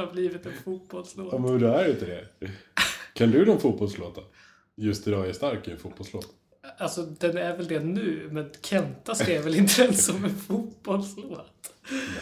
det 0.00 0.06
har 0.06 0.12
blivit 0.12 0.46
en 0.46 0.52
fotbollslåt. 0.64 1.28
Ja, 1.32 1.38
men 1.38 1.58
det 1.58 1.68
är 1.68 1.90
inte 1.90 2.06
det. 2.06 2.26
Kan 3.14 3.30
du 3.30 3.46
någon 3.46 3.60
fotbollslåt 3.60 4.14
då? 4.14 4.22
Just 4.74 5.08
idag 5.08 5.28
är 5.28 5.32
stark 5.32 5.68
är 5.68 5.72
en 5.72 5.78
fotbollslåt. 5.78 6.26
Alltså, 6.78 7.02
den 7.02 7.36
är 7.36 7.56
väl 7.56 7.68
det 7.68 7.80
nu, 7.80 8.28
men 8.30 8.50
Kenta 8.62 9.14
skrev 9.14 9.42
väl 9.42 9.56
inte 9.56 9.84
den 9.84 9.94
som 9.94 10.24
en 10.24 10.36
fotbollslåt? 10.36 11.74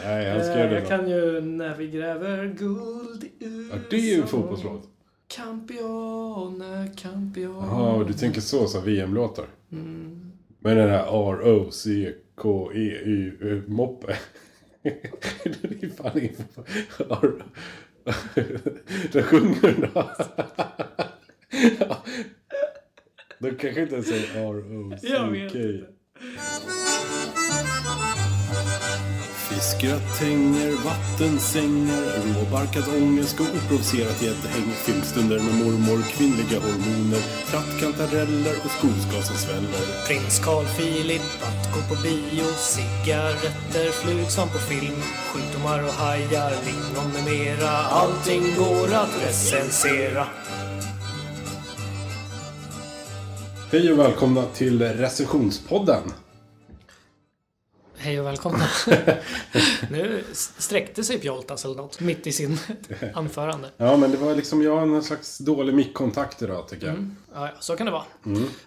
Nej, 0.04 0.30
han 0.30 0.41
skrev 0.41 0.59
Eh, 0.59 0.71
det 0.71 0.79
jag 0.79 0.88
kan 0.88 1.11
ju 1.11 1.41
När 1.41 1.77
vi 1.77 1.88
gräver 1.88 2.46
guld 2.46 3.25
i 3.25 3.33
USA. 3.45 3.77
Ja, 3.77 3.83
det 3.91 3.97
är 3.97 4.15
ju 4.15 4.21
en 4.23 4.27
fotbollslåt. 4.27 4.89
Campione, 5.29 6.91
campione. 6.97 7.67
Jaha, 7.67 8.05
du 8.05 8.13
tänker 8.13 8.41
så, 8.41 8.67
så 8.67 8.81
VM-låtar. 8.81 9.47
Mm. 9.73 10.33
Men 10.59 10.77
den 10.77 10.91
här 10.91 11.33
R-O-C-K-E-Y-moppe. 11.33 14.17
Det 14.83 15.83
är 15.83 15.97
fan 15.97 16.29
fotboll. 16.91 17.43
Den 19.13 19.23
sjunger 19.23 19.91
då. 19.95 20.11
De 23.39 23.50
kanske 23.50 23.83
inte 23.83 23.95
ens 23.95 24.09
säger 24.09 24.41
Jag 25.03 25.31
vet 25.31 25.55
R-O-C-K. 25.55 25.86
Inte. 29.58 29.68
Fiskgratänger, 29.68 30.72
vattensängar, 30.85 32.05
råbarkad 32.34 32.84
ångest 33.03 33.41
och 33.41 33.47
oprovocerat 33.47 34.22
gäddhäng. 34.22 34.70
Filmstunder 34.84 35.39
med 35.39 35.55
mormor, 35.55 36.03
kvinnliga 36.03 36.61
hormoner, 36.61 37.22
trattkantareller 37.50 38.55
och 38.64 38.70
skogsgas 38.70 39.27
som 39.27 39.36
sväller. 39.36 40.06
Prins 40.06 40.39
Carl 40.39 40.64
Philip, 40.64 41.22
att 41.42 41.75
gå 41.75 41.94
på 41.94 42.02
bio, 42.02 42.44
cigaretter, 42.56 43.91
flugsvamp 43.92 44.52
på 44.52 44.58
film, 44.58 45.02
sjukdomar 45.33 45.83
och 45.83 45.92
hajar, 45.92 46.52
lingon 46.66 47.12
med 47.12 47.25
mera. 47.25 47.70
Allting 47.70 48.42
går 48.56 48.94
att 48.94 49.27
recensera. 49.27 50.27
Hej 53.70 53.92
och 53.92 53.98
välkomna 53.98 54.44
till 54.55 54.83
recensionspodden. 54.83 56.02
Hej 58.00 58.20
och 58.20 58.27
välkomna. 58.27 58.64
nu 59.91 60.24
sträckte 60.32 61.04
sig 61.04 61.18
Pjoltas 61.18 61.64
eller 61.64 61.74
något 61.74 62.00
mitt 62.00 62.27
i 62.27 62.32
sin 62.32 62.58
anförande. 63.14 63.68
Ja, 63.77 63.96
men 63.96 64.10
det 64.10 64.16
var 64.16 64.34
liksom, 64.34 64.62
jag 64.62 64.77
har 64.77 64.86
någon 64.86 65.02
slags 65.02 65.38
dålig 65.38 65.74
mickkontakt 65.74 66.42
idag 66.42 66.68
tycker 66.68 66.86
jag. 66.86 66.96
Ja, 67.34 67.46
ja, 67.46 67.50
så 67.60 67.77
kan 67.77 67.86
det 67.86 67.92
vara. 67.92 68.05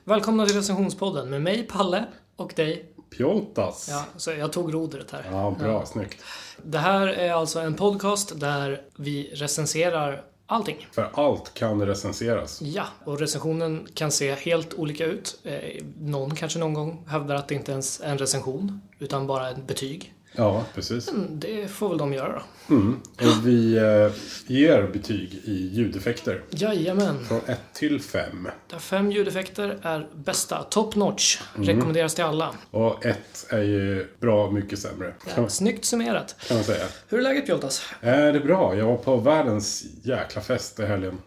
Välkomna 0.03 0.45
till 0.45 0.55
recensionspodden 0.55 1.29
med 1.29 1.41
mig, 1.41 1.63
Palle, 1.63 2.05
och 2.35 2.53
dig. 2.55 2.85
Pjoltas. 3.17 3.87
Ja, 3.89 4.05
så 4.17 4.31
jag 4.31 4.53
tog 4.53 4.73
rodret 4.73 5.11
här. 5.11 5.25
Ja, 5.31 5.55
bra, 5.59 5.85
snyggt. 5.85 6.23
Det 6.63 6.77
här 6.77 7.07
är 7.07 7.31
alltså 7.31 7.59
en 7.59 7.73
podcast 7.73 8.39
där 8.39 8.81
vi 8.95 9.31
recenserar 9.33 10.23
allting. 10.51 10.87
För 10.91 11.09
allt 11.13 11.53
kan 11.53 11.85
recenseras. 11.85 12.61
Ja, 12.61 12.85
och 13.03 13.19
recensionen 13.19 13.87
kan 13.93 14.11
se 14.11 14.35
helt 14.35 14.73
olika 14.73 15.05
ut. 15.05 15.39
Eh, 15.43 15.85
någon 15.99 16.35
kanske 16.35 16.59
någon 16.59 16.73
gång 16.73 17.05
hävdar 17.07 17.35
att 17.35 17.47
det 17.47 17.55
inte 17.55 17.71
ens 17.71 18.01
är 18.01 18.11
en 18.11 18.17
recension, 18.17 18.81
utan 18.99 19.27
bara 19.27 19.49
ett 19.49 19.67
betyg. 19.67 20.13
Ja, 20.35 20.65
precis. 20.75 21.09
Mm, 21.09 21.39
Det 21.39 21.67
får 21.71 21.89
väl 21.89 21.97
de 21.97 22.13
göra 22.13 22.33
då. 22.67 22.75
Mm. 22.75 22.99
Och 23.15 23.47
vi 23.47 23.77
eh, 23.77 24.11
ger 24.47 24.87
betyg 24.93 25.41
i 25.43 25.69
ljudeffekter. 25.73 26.43
Jajamän. 26.49 27.25
Från 27.25 27.41
1 27.47 27.59
till 27.73 28.01
5. 28.01 28.47
Där 28.69 28.79
fem 28.79 29.11
ljudeffekter 29.11 29.79
är 29.81 30.07
bästa. 30.15 30.63
Top 30.63 30.95
notch. 30.95 31.39
Rekommenderas 31.55 32.15
till 32.15 32.23
alla. 32.23 32.55
Och 32.71 33.05
1 33.05 33.45
är 33.49 33.61
ju 33.63 34.07
bra 34.19 34.51
mycket 34.51 34.79
sämre. 34.79 35.13
Ja, 35.35 35.49
snyggt 35.49 35.85
summerat. 35.85 36.35
kan 36.47 36.57
man 36.57 36.63
säga. 36.63 36.85
Hur 37.09 37.19
är 37.19 37.23
läget 37.23 37.45
Pjoltas? 37.45 37.83
Är 38.01 38.33
det 38.33 38.39
bra? 38.39 38.75
Jag 38.75 38.85
var 38.85 38.97
på 38.97 39.17
världens 39.17 39.83
jäkla 40.03 40.41
fest 40.41 40.79
i 40.79 40.85
helgen. 40.85 41.17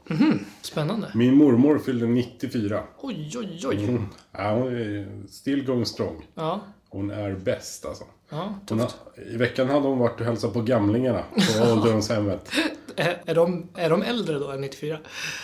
Spännande. 0.62 1.10
Min 1.14 1.34
mormor 1.36 1.78
fyllde 1.78 2.06
94. 2.06 2.82
Oj, 3.00 3.32
oj, 3.36 3.60
oj. 3.66 3.84
Mm. 3.84 4.06
Ja, 4.32 4.50
hon 4.52 4.76
är 4.76 5.06
still 5.30 5.64
going 5.64 5.86
strong. 5.86 6.26
Ja, 6.34 6.60
Hon 6.88 7.10
är 7.10 7.32
bäst 7.34 7.84
alltså. 7.86 8.04
Ja 8.34 8.54
Hon 8.68 8.86
I 9.32 9.36
veckan 9.36 9.68
hade 9.68 9.88
hon 9.88 9.98
varit 9.98 10.20
och 10.20 10.26
hälsat 10.26 10.52
på 10.52 10.60
gamlingarna 10.60 11.22
på 11.58 11.72
ålderdomshemmet. 11.72 12.50
Är, 12.96 13.22
är, 13.26 13.34
de, 13.34 13.68
är 13.74 13.90
de 13.90 14.02
äldre 14.02 14.38
då 14.38 14.50
än 14.50 14.60
94? 14.60 14.98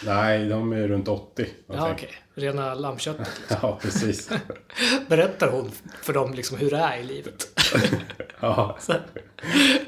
Nej, 0.07 0.49
de 0.49 0.73
är 0.73 0.89
runt 0.89 1.09
80. 1.09 1.47
jag 1.67 1.77
Ja, 1.77 1.93
okej. 1.93 2.09
Rena 2.35 2.75
lammköttet. 2.75 3.31
Ja, 3.63 3.79
precis. 3.83 4.31
Berättar 5.09 5.51
hon 5.51 5.71
för 6.03 6.13
dem 6.13 6.35
liksom 6.35 6.57
hur 6.59 6.71
det 6.71 6.77
är 6.77 6.99
i 6.99 7.03
livet? 7.03 7.61
Ja, 8.41 8.77
Så, 8.81 8.93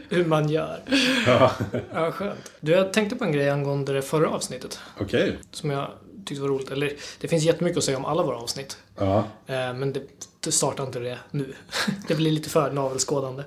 hur 0.08 0.24
man 0.24 0.48
gör. 0.48 0.78
ja. 1.26 1.52
Ja, 1.94 2.12
skönt. 2.12 2.52
Du, 2.60 2.72
jag 2.72 2.92
tänkte 2.92 3.16
på 3.16 3.24
en 3.24 3.32
grej 3.32 3.50
angående 3.50 3.92
det 3.92 4.02
förra 4.02 4.28
avsnittet. 4.28 4.80
okej. 5.00 5.38
Som 5.50 5.70
jag 5.70 5.90
tyckte 6.26 6.42
var 6.42 6.48
roligt. 6.48 6.70
Eller, 6.70 6.92
det 7.20 7.28
finns 7.28 7.44
jättemycket 7.44 7.78
att 7.78 7.84
säga 7.84 7.96
om 7.96 8.04
alla 8.04 8.22
våra 8.22 8.36
avsnitt. 8.36 8.76
Ja, 8.98 9.18
Eh, 9.46 9.74
Men 9.74 9.92
det, 9.92 10.02
det 10.40 10.52
startar 10.52 10.84
inte 10.84 10.98
det 10.98 11.18
nu. 11.30 11.54
Det 12.08 12.14
blir 12.14 12.30
lite 12.30 12.50
för 12.50 12.70
navelskådande. 12.72 13.42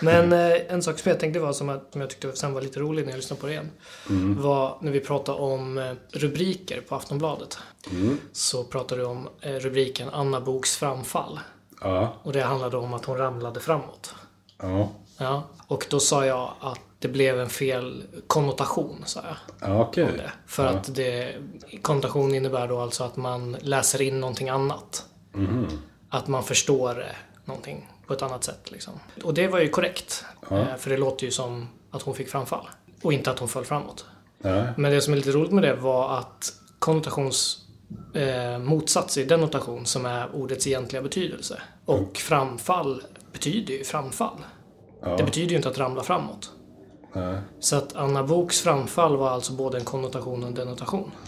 Men 0.00 0.32
eh, 0.32 0.72
en 0.72 0.82
sak 0.82 0.98
som 0.98 1.10
jag 1.10 1.20
tänkte 1.20 1.40
var 1.40 1.52
som, 1.52 1.68
att, 1.68 1.92
som 1.92 2.00
jag 2.00 2.10
tyckte 2.10 2.32
sen 2.36 2.52
var 2.54 2.60
lite 2.62 2.80
rolig 2.80 3.04
när 3.04 3.12
jag 3.12 3.16
lyssnade 3.16 3.40
på 3.40 3.46
det 3.46 3.52
igen. 3.52 3.70
Var 4.40 4.78
när 4.80 4.92
vi 4.92 5.00
pratade 5.00 5.38
om 5.38 5.78
eh, 5.78 5.92
rubriker 6.10 6.80
på 6.80 6.94
Aftonbladet. 6.94 7.58
Så 8.32 8.64
pratade 8.64 9.00
du 9.00 9.06
om 9.06 9.28
rubriken 9.42 10.08
Anna 10.12 10.40
Boks 10.40 10.76
framfall. 10.76 11.40
ja, 11.80 12.14
Och 12.22 12.32
det 12.32 12.40
handlade 12.42 12.76
om 12.76 12.94
att 12.94 13.04
hon 13.04 13.18
ramlade 13.18 13.60
framåt. 13.60 14.14
ja. 14.62 14.92
Ja. 15.18 15.42
Och 15.66 15.86
då 15.90 16.00
sa 16.00 16.26
jag 16.26 16.52
att 16.60 16.80
det 17.02 17.08
blev 17.08 17.40
en 17.40 17.48
fel 17.48 18.02
konnotation, 18.26 19.02
sa 19.04 19.20
jag. 19.24 19.68
Ja, 19.70 19.84
om 19.84 19.92
det. 20.16 20.32
För 20.46 20.66
att 20.66 20.94
det, 20.94 21.34
konnotation 21.82 22.34
innebär 22.34 22.68
då 22.68 22.80
alltså 22.80 23.04
att 23.04 23.16
man 23.16 23.56
läser 23.60 24.02
in 24.02 24.20
någonting 24.20 24.48
annat. 24.48 25.06
Att 26.10 26.28
man 26.28 26.42
förstår 26.44 27.06
någonting 27.44 27.88
på 28.06 28.12
ett 28.12 28.22
annat 28.22 28.44
sätt. 28.44 28.70
Liksom. 28.70 28.92
Och 29.24 29.34
det 29.34 29.48
var 29.48 29.60
ju 29.60 29.68
korrekt. 29.68 30.24
Eh, 30.50 30.76
För 30.78 30.90
det 30.90 30.96
låter 30.96 31.24
ju 31.24 31.30
som 31.30 31.68
att 31.90 32.02
hon 32.02 32.14
fick 32.14 32.28
framfall. 32.28 32.68
Och 33.02 33.12
inte 33.12 33.30
att 33.30 33.38
hon 33.38 33.48
föll 33.48 33.64
framåt. 33.64 34.06
Ja, 34.42 34.64
Men 34.76 34.92
det 34.92 35.00
som 35.00 35.12
är 35.12 35.16
lite 35.16 35.30
roligt 35.30 35.52
med 35.52 35.62
det 35.62 35.74
var 35.74 36.18
att 36.18 36.52
konnotations 36.78 37.58
eh, 38.14 38.58
motsats 38.58 39.16
är 39.16 39.24
denotation 39.26 39.86
som 39.86 40.06
är 40.06 40.34
ordets 40.34 40.66
egentliga 40.66 41.02
betydelse. 41.02 41.62
Och 41.84 42.16
framfall 42.16 43.02
betyder 43.32 43.74
ju 43.74 43.84
framfall. 43.84 44.36
Ja. 45.02 45.16
Det 45.16 45.24
betyder 45.24 45.50
ju 45.50 45.56
inte 45.56 45.68
att 45.68 45.78
ramla 45.78 46.02
framåt. 46.02 46.50
Nej. 47.12 47.38
Så 47.60 47.76
att 47.76 47.96
Anna 47.96 48.22
Boks 48.22 48.60
framfall 48.60 49.16
var 49.16 49.30
alltså 49.30 49.52
både 49.52 49.78
en 49.78 49.84
konnotation 49.84 50.42
och 50.42 50.48
en 50.48 50.54
denotation. 50.54 51.10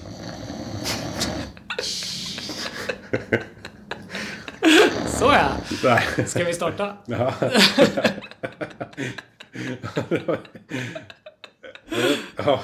Så 5.06 5.24
ja! 5.24 5.48
Nej. 5.84 6.26
Ska 6.26 6.44
vi 6.44 6.52
starta? 6.52 6.96
Ja. 7.06 7.34
Ja, 12.36 12.60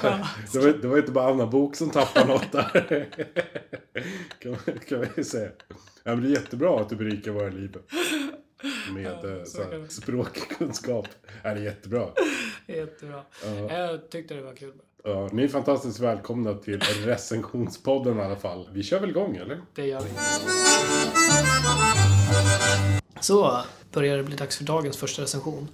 det, 0.53 0.59
var, 0.59 0.81
det 0.81 0.87
var 0.87 0.97
inte 0.97 1.11
bara 1.11 1.29
Anna 1.31 1.47
Bok 1.47 1.75
som 1.75 1.89
tappade 1.89 2.27
något 2.27 2.51
där. 2.51 3.07
Kan, 4.39 4.55
kan 4.89 5.05
vi 5.15 5.23
säga. 5.23 5.49
Ja, 6.03 6.15
men 6.15 6.21
det 6.21 6.29
är 6.29 6.31
jättebra 6.31 6.81
att 6.81 6.89
du 6.89 6.95
berikar 6.95 7.31
våra 7.31 7.49
liv 7.49 7.77
med 8.93 9.37
eh, 9.37 9.43
så 9.43 9.63
här, 9.63 9.85
språkkunskap. 9.89 11.07
Ja, 11.43 11.53
det 11.53 11.59
är 11.59 11.63
jättebra. 11.63 12.07
Jättebra. 12.67 13.23
Jag 13.69 14.09
tyckte 14.09 14.33
det 14.33 14.41
var 14.41 14.53
kul. 14.55 14.73
Ja, 15.03 15.29
ni 15.31 15.43
är 15.43 15.47
fantastiskt 15.47 15.99
välkomna 15.99 16.53
till 16.53 16.81
recensionspodden 16.81 18.17
i 18.17 18.21
alla 18.21 18.35
fall. 18.35 18.69
Vi 18.73 18.83
kör 18.83 18.99
väl 18.99 19.09
igång, 19.09 19.35
eller? 19.35 19.61
Det 19.75 19.85
gör 19.85 20.01
vi. 20.01 20.09
Så 23.21 23.61
börjar 23.91 24.17
det 24.17 24.23
bli 24.23 24.35
dags 24.35 24.57
för 24.57 24.63
dagens 24.63 24.97
första 24.97 25.21
recension. 25.21 25.67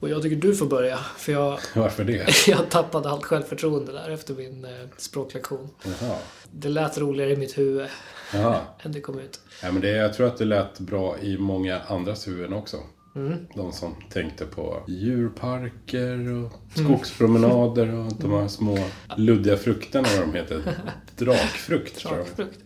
Och 0.00 0.08
jag 0.08 0.22
tycker 0.22 0.36
du 0.36 0.54
får 0.54 0.66
börja, 0.66 0.98
för 0.98 1.32
jag, 1.32 1.58
Varför 1.74 2.04
det? 2.04 2.26
jag 2.48 2.70
tappade 2.70 3.10
allt 3.10 3.24
självförtroende 3.24 3.92
där 3.92 4.10
efter 4.10 4.34
min 4.34 4.64
eh, 4.64 4.70
språklektion. 4.96 5.68
Jaha. 6.00 6.16
Det 6.52 6.68
lät 6.68 6.98
roligare 6.98 7.32
i 7.32 7.36
mitt 7.36 7.58
huvud 7.58 7.86
Jaha. 8.34 8.60
än 8.82 8.92
det 8.92 9.00
kom 9.00 9.18
ut. 9.18 9.40
Ja, 9.62 9.72
men 9.72 9.80
det, 9.82 9.88
jag 9.90 10.14
tror 10.14 10.26
att 10.26 10.36
det 10.38 10.44
lät 10.44 10.78
bra 10.80 11.18
i 11.18 11.38
många 11.38 11.80
andras 11.80 12.28
huvuden 12.28 12.52
också. 12.52 12.76
Mm. 13.16 13.46
De 13.54 13.72
som 13.72 13.94
tänkte 14.10 14.44
på 14.44 14.82
djurparker 14.88 16.32
och 16.44 16.52
skogspromenader 16.74 17.94
och 17.94 18.12
de 18.20 18.32
här 18.32 18.48
små 18.48 18.78
luddiga 19.16 19.56
frukterna, 19.56 20.08
vad 20.16 20.26
de 20.28 20.34
heter. 20.34 20.62
Drakfrukt, 21.16 21.96
tror 21.98 22.16
jag. 22.16 22.26
Drakfrukt. 22.26 22.58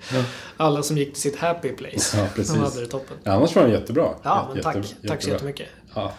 Alla 0.57 0.83
som 0.83 0.99
gick 0.99 1.13
till 1.13 1.23
sitt 1.23 1.37
happy 1.37 1.69
place. 1.69 2.19
Ja, 2.19 2.27
precis. 2.35 2.53
De 2.55 2.61
hade 2.61 2.81
det 2.81 2.87
toppen. 2.87 3.17
Ja, 3.25 3.33
annars 3.33 3.57
var 3.57 3.63
den 3.63 3.73
jättebra. 3.73 4.09
Ja, 4.23 4.51
men 4.55 4.63
tack. 4.63 4.77
Jätte- 4.77 4.89
tack 4.89 5.23
så 5.23 5.29
jättebra. 5.29 5.33
jättemycket. 5.33 5.69
Ja. 5.95 6.13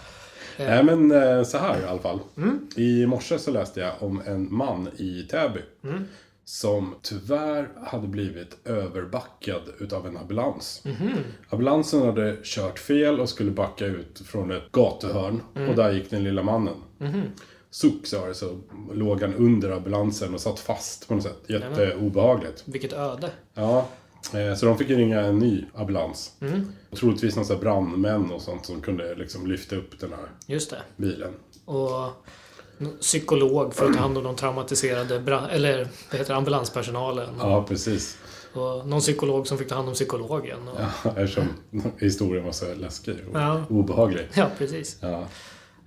Nej, 0.60 0.84
men 0.84 1.12
eh, 1.12 1.44
så 1.44 1.58
här 1.58 1.82
i 1.82 1.86
alla 1.86 2.00
fall. 2.00 2.20
Mm. 2.38 2.68
I 2.76 3.06
morse 3.06 3.40
så 3.40 3.52
läste 3.52 3.80
jag 3.80 3.92
om 4.00 4.22
en 4.26 4.54
man 4.54 4.90
i 4.98 5.28
Täby. 5.32 5.60
Mm. 5.84 6.04
Som 6.46 6.96
tyvärr 7.02 7.70
hade 7.86 8.08
blivit 8.08 8.58
överbackad 8.66 9.62
utav 9.80 10.08
en 10.08 10.18
ambulans. 10.18 10.82
Mhm. 10.86 11.12
Ambulansen 11.50 12.02
hade 12.02 12.38
kört 12.44 12.80
fel 12.80 13.20
och 13.20 13.30
skulle 13.30 13.52
backa 13.52 13.86
ut 13.86 14.22
från 14.26 14.52
ett 14.52 14.72
gatuhörn. 14.72 15.42
Mm. 15.56 15.70
Och 15.70 15.76
där 15.76 15.92
gick 15.92 16.10
den 16.10 16.24
lilla 16.24 16.44
mannen. 16.44 16.76
Mhm. 16.98 17.22
suck 17.70 18.06
sa 18.08 18.28
det, 18.28 18.34
så 18.34 18.60
låg 18.94 19.22
han 19.22 19.34
under 19.34 19.72
ambulansen 19.72 20.34
och 20.34 20.42
satt 20.42 20.60
fast 20.60 21.08
på 21.08 21.14
något 21.16 21.24
sätt. 21.24 21.44
Jätteobehagligt. 21.48 22.64
Vilket 22.66 22.94
öde. 22.94 23.30
Ja, 23.54 23.78
eh, 23.80 23.86
så 24.58 24.66
de 24.66 24.78
fick 24.78 24.90
ringa 24.90 25.22
en 25.22 25.40
ny 25.40 25.66
ambulans. 25.76 26.32
Mm. 26.42 26.68
Troligtvis 26.96 27.36
någon 27.36 27.46
här 27.46 27.56
brandmän 27.58 28.32
och 28.32 28.42
sånt 28.42 28.66
som 28.66 28.82
kunde 28.82 29.16
liksom 29.16 29.48
lyfta 29.48 29.76
upp 29.76 30.00
den 30.00 30.10
här 30.10 30.28
Just 30.48 30.70
det. 30.70 30.82
bilen. 30.98 31.34
Och 31.66 32.10
psykolog 33.02 33.74
för 33.74 33.86
att 33.86 33.94
ta 33.94 34.00
hand 34.00 34.18
om 34.18 34.24
de 34.24 34.36
traumatiserade 34.36 35.16
eller 35.52 35.78
vad 36.12 36.20
heter 36.20 36.34
det, 36.34 36.36
ambulanspersonalen. 36.36 37.30
Ja, 37.40 37.66
precis. 37.68 38.18
Och 38.54 38.88
någon 38.88 39.00
psykolog 39.00 39.48
som 39.48 39.58
fick 39.58 39.68
ta 39.68 39.76
hand 39.76 39.88
om 39.88 39.94
psykologen. 39.94 40.68
Och, 40.68 40.80
Ja, 41.04 41.12
eftersom 41.18 41.48
historien 42.00 42.46
var 42.46 42.52
så 42.52 42.74
läskig 42.74 43.16
och 43.32 43.40
Ja. 43.40 43.64
obehaglig. 43.70 44.28
ja, 44.34 44.48
precis. 44.58 44.98
Ja. 45.02 45.26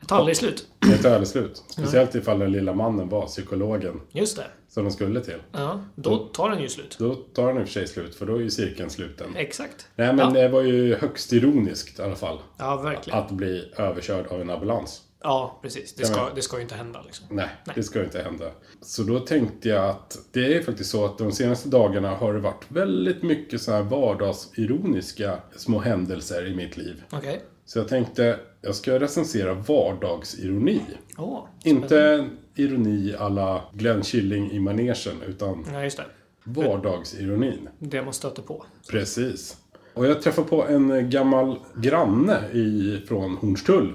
Det 0.00 0.06
tar 0.06 0.16
aldrig 0.16 0.36
slut. 0.36 0.66
Det 0.86 0.98
tar 1.02 1.10
aldrig 1.10 1.28
slut. 1.28 1.62
Speciellt 1.68 2.14
ifall 2.14 2.38
den 2.38 2.52
lilla 2.52 2.72
mannen 2.74 3.08
var 3.08 3.26
psykologen 3.26 4.00
Just 4.12 4.36
det. 4.36 4.46
som 4.68 4.84
de 4.84 4.90
skulle 4.90 5.20
till. 5.20 5.42
Ja, 5.52 5.80
då 5.94 6.18
tar 6.18 6.50
den 6.50 6.62
ju 6.62 6.68
slut. 6.68 6.96
Då 6.98 7.14
tar 7.14 7.46
den 7.48 7.56
i 7.56 7.64
och 7.64 7.66
för 7.68 7.72
sig 7.72 7.86
slut, 7.88 8.14
för 8.14 8.26
då 8.26 8.36
är 8.36 8.40
ju 8.40 8.50
cirkeln 8.50 8.90
sluten. 8.90 9.36
Exakt. 9.36 9.88
Nej, 9.96 10.06
men 10.12 10.18
Ja. 10.34 10.40
det 10.42 10.48
var 10.48 10.62
ju 10.62 10.94
högst 10.96 11.32
ironiskt 11.32 11.98
i 11.98 12.02
alla 12.02 12.14
fall. 12.16 12.38
Ja, 12.58 12.76
verkligen. 12.76 13.18
Att 13.18 13.30
bli 13.30 13.72
överkörd 13.76 14.26
av 14.26 14.40
en 14.40 14.50
ambulans. 14.50 15.02
Ja, 15.22 15.58
precis. 15.62 15.94
Det 15.94 16.06
ska, 16.06 16.28
det 16.34 16.42
ska 16.42 16.56
ju 16.56 16.62
inte 16.62 16.74
hända 16.74 17.02
liksom. 17.02 17.26
Nej, 17.30 17.48
det 17.74 17.82
ska 17.82 17.98
ju 17.98 18.04
inte 18.04 18.22
hända. 18.22 18.44
Så 18.80 19.02
då 19.02 19.20
tänkte 19.20 19.68
jag 19.68 19.84
att 19.90 20.18
det 20.32 20.56
är 20.56 20.62
faktiskt 20.62 20.90
så 20.90 21.04
att 21.04 21.18
de 21.18 21.32
senaste 21.32 21.68
dagarna 21.68 22.10
har 22.14 22.32
det 22.34 22.40
varit 22.40 22.64
väldigt 22.68 23.22
mycket 23.22 23.60
så 23.62 23.72
här 23.72 23.82
vardagsironiska 23.82 25.38
små 25.56 25.78
händelser 25.78 26.46
i 26.46 26.54
mitt 26.54 26.76
liv. 26.76 27.02
Okej. 27.12 27.42
Så 27.64 27.78
jag 27.78 27.88
tänkte, 27.88 28.38
jag 28.66 28.74
ska 28.74 29.00
recensera 29.00 29.54
vardagsironi. 29.54 30.80
Åh. 31.18 31.44
Inte 31.64 32.28
ironi 32.54 33.14
alla 33.18 33.62
Glenn 33.72 34.02
Killing 34.02 34.50
i 34.50 34.60
manegen, 34.60 35.22
utan 35.28 35.66
Ja, 35.72 35.82
just 35.84 35.96
det. 35.96 36.04
vardagsironin. 36.44 37.68
Det 37.78 38.02
man 38.02 38.12
stöter 38.12 38.42
på. 38.42 38.64
Precis. 38.90 39.56
Och 39.94 40.06
jag 40.06 40.22
träffade 40.22 40.48
på 40.48 40.66
en 40.66 41.10
gammal 41.10 41.58
granne 41.76 42.38
i, 42.52 43.00
från 43.08 43.36
Hornstull. 43.36 43.92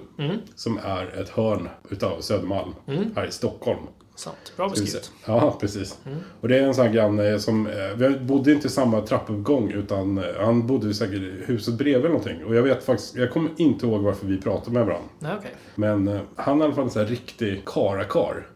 Som 0.56 0.78
är 0.84 1.22
ett 1.22 1.30
hörn 1.30 1.70
utav 1.90 2.22
Södermalm 2.22 2.74
här 3.16 3.28
i 3.28 3.32
Stockholm. 3.32 3.80
Sant. 4.16 4.54
Bra 4.58 4.70
beskrivet. 4.70 5.12
Ja, 5.26 5.58
precis. 5.60 5.98
Och 6.42 6.48
det 6.48 6.58
är 6.60 6.64
en 6.64 6.74
sån 6.74 6.86
här 6.86 6.94
granne 6.94 7.40
som... 7.40 7.68
eh, 7.68 7.74
Vi 7.96 8.20
bodde 8.20 8.52
inte 8.52 8.68
i 8.68 8.70
samma 8.72 9.02
trappuppgång 9.02 9.72
utan 9.72 10.18
eh, 10.18 10.24
han 10.40 10.68
bodde 10.68 10.94
säkert 10.94 11.16
i 11.22 11.44
huset 11.46 11.74
bredvid 11.74 11.96
eller 11.96 12.10
någonting. 12.10 12.46
Och 12.46 12.56
jag 12.56 12.64
vet 12.64 12.84
faktiskt... 12.84 13.16
Jag 13.16 13.32
kommer 13.32 13.50
inte 13.58 13.86
ihåg 13.86 14.02
varför 14.02 14.28
vi 14.28 14.38
pratade 14.42 14.72
med 14.72 14.86
varandra. 14.86 15.10
Nej, 15.20 15.32
okej. 15.38 15.52
Men 15.76 16.08
eh, 16.08 16.22
han 16.36 16.58
är 16.58 16.62
i 16.62 16.66
alla 16.66 16.76
fall 16.76 16.84
en 16.84 16.90
sån 16.90 17.02
här 17.02 17.10
riktig 17.10 17.62
karakar. 17.66 18.48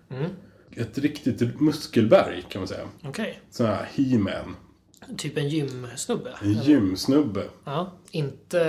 Ett 0.75 0.97
riktigt 0.97 1.61
muskelberg 1.61 2.45
kan 2.49 2.61
man 2.61 2.67
säga. 2.67 2.83
Okej. 3.03 3.39
Sån 3.51 3.65
här 3.65 3.89
he-man. 3.95 4.55
Typ 5.17 5.37
en 5.37 5.49
gymsnubbe. 5.49 6.29
En 6.41 6.53
gymsnubbe. 6.53 7.43
Ja. 7.63 7.91
Inte 8.15 8.61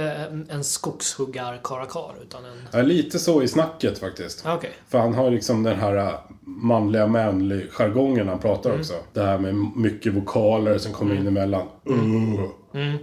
en, 0.49 0.65
skogshuggar-karakar, 0.65 2.15
utan 2.23 2.45
en... 2.45 2.69
Ja, 2.73 2.83
lite 2.83 3.19
så 3.19 3.43
i 3.43 3.49
snacket 3.49 3.99
faktiskt. 3.99 4.45
Okej. 4.47 4.71
För 4.89 4.99
han 4.99 5.15
har 5.15 5.31
liksom 5.31 5.63
den 5.63 5.79
här 5.79 5.97
äh, 5.97 6.13
manliga 6.41 7.07
manlig 7.07 7.71
jargongen 7.71 8.29
han 8.29 8.39
pratar 8.39 8.79
också. 8.79 8.95
Det 9.13 9.23
här 9.23 9.39
med 9.39 9.55
mycket 9.77 10.15
vokaler 10.15 10.79
som 10.79 10.93
kommer 10.93 11.15
in 11.15 11.27
emellan. 11.27 11.67
Uh, 11.91 12.41
uh, 12.77 12.95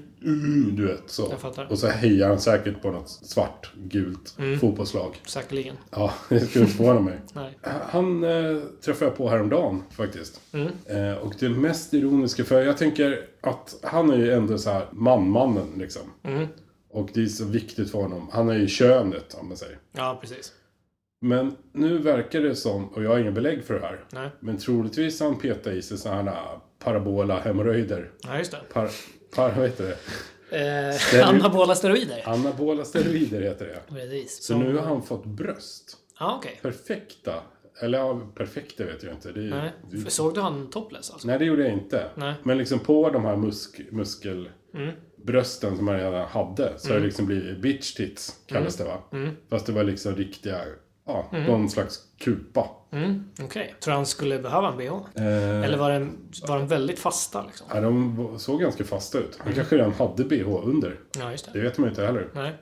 du 0.72 0.88
vet 0.88 1.04
så. 1.06 1.34
Och 1.70 1.80
så 1.80 1.88
hejar 1.88 2.28
han 2.28 2.40
säkert 2.40 2.82
på 2.82 2.92
något 2.92 3.10
svart, 3.10 3.72
gult 3.76 4.38
fotbollslag. 4.60 5.22
Säkerligen. 5.26 5.76
Ja, 5.90 6.14
det 6.30 6.40
skulle 6.40 6.66
inte 6.66 6.78
förvåna 6.78 7.00
mig. 7.00 7.20
Nej. 7.34 7.58
Han 7.90 8.24
eh, 8.24 8.62
träffade 8.86 9.06
jag 9.06 9.18
på 9.18 9.30
häromdagen 9.30 9.84
faktiskt. 9.92 10.42
Eh, 10.86 11.14
och 11.14 11.34
det 11.40 11.50
mest 11.50 11.94
ironiska, 11.94 12.44
för 12.44 12.62
jag 12.62 12.78
tänker 12.78 13.33
att 13.44 13.76
han 13.84 14.12
är 14.12 14.18
ju 14.18 14.34
ändå 14.34 14.58
så 14.58 14.70
här 14.70 14.88
man-mannen 14.92 15.68
liksom. 15.78 16.02
Och 16.90 17.10
det 17.14 17.22
är 17.24 17.28
så 17.28 17.46
viktigt 17.46 17.92
för 17.92 18.02
honom. 18.02 18.30
Han 18.32 18.50
är 18.50 18.56
ju 18.56 18.68
könet 18.68 19.34
om 19.40 19.48
man 19.48 19.58
säger. 19.58 19.80
Ja, 19.92 20.18
precis. 20.22 20.54
Men 21.22 21.56
nu 21.72 21.98
verkar 21.98 22.42
det 22.42 22.56
som, 22.56 22.88
och 22.88 23.04
jag 23.04 23.10
har 23.10 23.20
ingen 23.20 23.34
belägg 23.34 23.64
för 23.64 23.74
det 23.74 23.80
här. 23.80 24.06
Nej. 24.12 24.30
Men 24.40 24.58
troligtvis 24.58 25.20
han 25.20 25.40
petat 25.40 25.74
i 25.74 25.82
sig 25.82 25.98
sådana 25.98 26.32
här 26.32 26.60
parabola 26.80 27.40
hemorrojder. 27.40 28.12
Ja, 28.24 28.38
just 28.38 28.52
det. 28.52 28.62
Par, 28.74 28.90
par, 29.36 29.52
vad 29.52 29.66
heter 29.66 29.84
det? 29.84 29.98
Eh, 31.14 31.30
anabola 31.30 31.76
steroider. 31.76 32.22
Anabola 32.26 32.86
steroider 32.86 33.42
heter 33.42 33.66
det. 33.66 33.96
Precis. 33.96 34.44
Så 34.44 34.58
nu 34.58 34.78
har 34.78 34.86
han 34.86 35.04
fått 35.04 35.26
bröst. 35.26 35.98
Ja, 36.20 36.36
okej. 36.38 36.60
Perfekta. 36.62 37.34
Eller 37.82 37.98
ja, 37.98 38.22
perfekta 38.36 38.86
vet 38.86 39.04
jag 39.04 39.14
inte. 39.14 39.32
Det 39.32 39.40
Nej. 39.42 39.72
det- 39.92 39.98
För 39.98 40.12
Såg 40.12 40.34
du 40.34 40.42
han 40.42 40.70
topless 40.70 41.12
alltså? 41.12 41.28
Nej, 41.28 41.40
det 41.40 41.46
gjorde 41.46 41.64
jag 41.64 41.72
inte. 41.74 42.10
Nej. 42.16 42.34
Men 42.44 42.58
liksom 42.58 42.80
på 42.80 43.10
de 43.10 43.26
här 43.26 43.36
musk, 43.36 43.82
muskelbrösten 43.92 45.76
som 45.78 45.86
man 45.86 45.96
redan 45.98 46.28
hade 46.28 46.74
så 46.80 46.90
Mm. 46.90 47.02
det 47.02 47.06
liksom 47.08 47.26
blivit 47.26 47.62
bitch 47.62 47.94
tits, 47.94 48.36
kallas 48.48 48.76
det 48.78 48.84
va? 48.84 48.98
Fast 49.50 49.66
det 49.66 49.72
var 49.72 49.84
liksom 49.84 50.16
riktiga, 50.16 50.60
ja, 51.06 51.30
någon 51.48 51.70
slags 51.70 52.00
kupa. 52.20 52.70
Mm, 52.92 53.24
okej. 53.44 53.76
Tror 53.80 53.92
du 53.92 53.96
han 53.96 54.06
skulle 54.06 54.40
behöva 54.40 54.68
en 54.72 54.78
bh? 54.78 54.86
Eh, 55.16 55.64
Eller 55.64 55.78
var 55.78 55.92
den, 55.92 56.18
var 56.48 56.58
den 56.58 56.68
väldigt 56.68 57.00
fasta 57.00 57.46
liksom? 57.46 57.68
ja, 57.74 57.82
de 57.82 58.40
såg 58.40 58.62
ganska 58.62 58.84
fasta 58.84 59.18
ut. 59.18 59.26
Mm. 59.36 59.40
Han 59.46 59.54
kanske 59.54 59.76
redan 59.78 59.94
hade 59.94 60.24
bh 60.24 60.68
under. 60.68 61.00
Ja, 61.20 61.32
just 61.32 61.46
Det 61.54 61.60
det. 61.60 61.66
vet 61.66 61.78
man 61.78 61.86
ju 61.86 61.90
inte 61.90 62.06
heller. 62.06 62.30
Nej. 62.34 62.54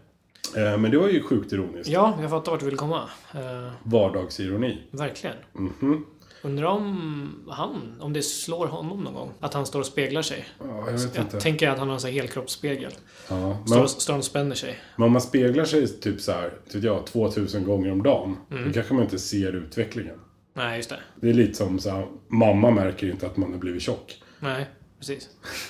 Eh, 0.58 0.78
men 0.78 0.92
det 0.92 0.98
var 0.98 1.08
ju 1.10 1.24
sjukt 1.24 1.54
ironiskt. 1.54 1.90
Ja, 1.90 2.18
jag 2.22 2.30
fattar 2.30 2.52
vart 2.52 2.60
du 2.60 2.66
vill 2.66 2.78
komma. 2.78 3.10
Eh, 3.34 3.72
Vardagsironi. 3.84 4.82
verkligen. 4.92 5.36
Mhm. 5.54 6.06
Undrar 6.44 6.66
om 6.68 7.46
han, 7.50 7.98
om 8.00 8.14
det 8.14 8.22
slår 8.22 8.68
honom 8.68 9.04
någon 9.04 9.14
gång? 9.14 9.32
Att 9.40 9.54
han 9.54 9.66
står 9.66 9.80
och 9.80 9.86
speglar 9.86 10.22
sig. 10.22 10.46
Ja, 10.60 10.66
jag 10.86 10.92
vet 10.92 11.16
Jag 11.16 11.24
inte. 11.26 11.40
tänker 11.40 11.70
att 11.70 11.80
han 11.80 11.90
har 11.90 12.08
en 12.08 12.14
helkroppsspegel. 12.14 12.92
Ja, 13.30 13.58
Står, 13.66 13.76
men, 13.76 13.84
och- 13.84 13.90
står 13.90 14.18
och 14.18 14.24
spänner 14.24 14.56
sig. 14.56 14.80
men 14.96 15.06
om 15.06 15.12
man 15.12 15.22
speglar 15.22 15.66
sig 15.66 15.88
typ 15.88 16.22
så 16.22 16.32
här, 16.32 16.54
vet 16.74 16.84
jag, 16.84 17.06
2000 17.06 17.64
gånger 17.64 17.92
om 17.92 18.04
dagen. 18.04 18.38
Mm. 18.52 18.68
Då 18.68 18.74
kanske 18.74 18.94
man 18.94 19.04
inte 19.04 19.20
ser 19.20 19.54
utvecklingen. 19.56 20.20
Nej, 20.54 20.78
just 20.78 20.90
det. 20.90 21.00
Det 21.16 21.30
är 21.30 21.34
lite 21.34 21.54
som 21.54 21.80
så 21.80 21.90
här, 21.90 22.08
mamma 22.28 22.72
märker 22.72 23.12
inte 23.12 23.26
att 23.26 23.38
man 23.38 23.52
har 23.52 23.60
blivit 23.60 23.82
tjock. 23.82 24.22
Nej, 24.40 24.66
precis. 25.00 25.30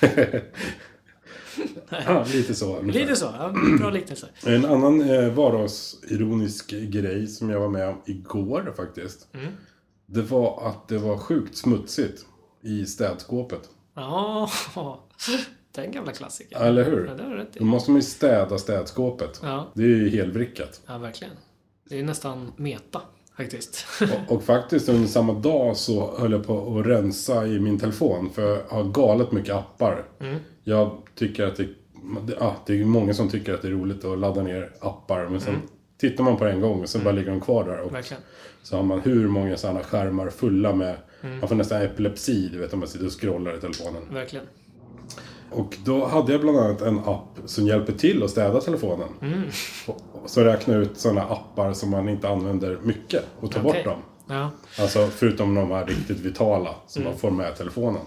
Ja, 2.06 2.24
lite 2.32 2.54
så. 2.54 2.76
ungefär. 2.78 3.00
Lite 3.00 3.16
så. 3.16 3.24
Ja, 3.38 3.54
bra 3.78 3.90
liknelse. 3.90 4.28
En 4.46 4.64
annan 4.64 5.00
eh, 5.10 5.32
vardagsironisk 5.32 6.70
grej 6.70 7.26
som 7.26 7.50
jag 7.50 7.60
var 7.60 7.68
med 7.68 7.88
om 7.88 8.02
igår 8.06 8.72
faktiskt. 8.76 9.28
Mm. 9.34 9.52
Det 10.06 10.22
var 10.22 10.68
att 10.68 10.88
det 10.88 10.98
var 10.98 11.18
sjukt 11.18 11.56
smutsigt 11.56 12.26
i 12.62 12.86
städskåpet. 12.86 13.70
Ja, 13.94 14.50
den 15.74 15.92
gamla 15.92 16.12
klassikern. 16.12 16.62
Eller 16.62 16.84
hur? 16.84 17.06
Ja, 17.06 17.14
det 17.14 17.22
har 17.22 17.46
Då 17.58 17.64
måste 17.64 17.90
man 17.90 18.00
ju 18.00 18.06
städa 18.06 18.58
städskåpet. 18.58 19.40
Ja, 19.42 19.72
Det 19.74 19.82
är 19.82 19.86
ju 19.86 20.08
helvrickat. 20.10 20.80
ja, 20.86 20.98
verkligen. 20.98 21.34
Det 21.88 21.98
är 21.98 22.02
nästan 22.04 22.52
meta, 22.56 23.00
faktiskt. 23.42 23.86
Och, 24.28 24.36
och 24.36 24.42
faktiskt 24.44 24.88
under 24.88 25.08
samma 25.08 25.32
dag 25.32 25.76
så 25.76 26.14
höll 26.18 26.32
jag 26.32 26.46
på 26.46 26.78
att 26.78 26.86
rensa 26.86 27.46
i 27.46 27.60
min 27.60 27.78
telefon. 27.78 28.30
För 28.34 28.42
jag 28.42 28.62
har 28.68 28.84
galet 28.84 29.32
mycket 29.32 29.54
appar. 29.54 30.04
Mm. 30.20 30.36
Jag 30.64 30.96
tycker 31.14 31.46
att 31.46 31.56
det, 31.56 31.68
ja, 32.40 32.56
det 32.66 32.80
är 32.80 32.84
många 32.84 33.14
som 33.14 33.28
tycker 33.30 33.54
att 33.54 33.62
det 33.62 33.68
är 33.68 33.72
roligt 33.72 34.04
att 34.04 34.18
ladda 34.18 34.42
ner 34.42 34.70
appar. 34.80 35.28
Men 35.28 35.40
sen 35.40 35.54
tittar 36.00 36.24
man 36.24 36.36
på 36.36 36.44
det 36.44 36.50
en 36.50 36.60
gång 36.60 36.80
och 36.82 36.88
sen 36.88 37.04
bara 37.04 37.14
ligger 37.14 37.30
de 37.30 37.40
kvar 37.40 37.64
där. 37.64 37.72
Och 37.72 37.78
Mm. 37.80 37.92
Verkligen. 37.94 38.22
så 38.62 38.76
har 38.76 38.82
man 38.82 39.00
hur 39.00 39.28
många 39.28 39.56
sådana 39.56 39.80
skärmar 39.82 40.30
fulla 40.30 40.74
med... 40.74 40.96
Mm. 41.22 41.38
Man 41.38 41.48
får 41.48 41.56
nästan 41.56 41.82
epilepsi, 41.82 42.48
du 42.52 42.58
vet, 42.58 42.72
om 42.72 42.78
man 42.78 42.88
sitter 42.88 43.06
och 43.06 43.20
scrollar 43.20 43.56
i 43.56 43.60
telefonen. 43.60 44.02
Verkligen. 44.10 44.46
Och 45.52 45.76
då 45.84 46.04
hade 46.06 46.32
jag 46.32 46.40
bland 46.40 46.58
annat 46.58 46.80
en 46.82 46.98
app 46.98 47.38
som 47.46 47.66
hjälper 47.66 47.92
till 47.92 48.22
att 48.22 48.30
städa 48.30 48.60
telefonen. 48.60 49.08
Mm. 49.22 49.42
Så 50.26 50.40
räknar 50.40 50.78
ut 50.80 50.98
sådana 50.98 51.22
appar 51.22 51.72
som 51.72 51.90
man 51.90 52.08
inte 52.08 52.28
använder 52.28 52.78
mycket 52.82 53.22
och 53.40 53.50
tar 53.52 53.60
Okej. 53.60 53.72
bort 53.72 53.84
dem. 53.84 54.02
Ja, 54.28 54.50
Alltså 54.82 55.06
förutom 55.06 55.54
de 55.54 55.70
här 55.70 55.86
riktigt 55.86 56.18
vitala 56.20 56.74
som 56.86 57.02
Mm. 57.02 57.12
man 57.12 57.20
får 57.20 57.30
med 57.30 57.56
telefonen. 57.56 58.02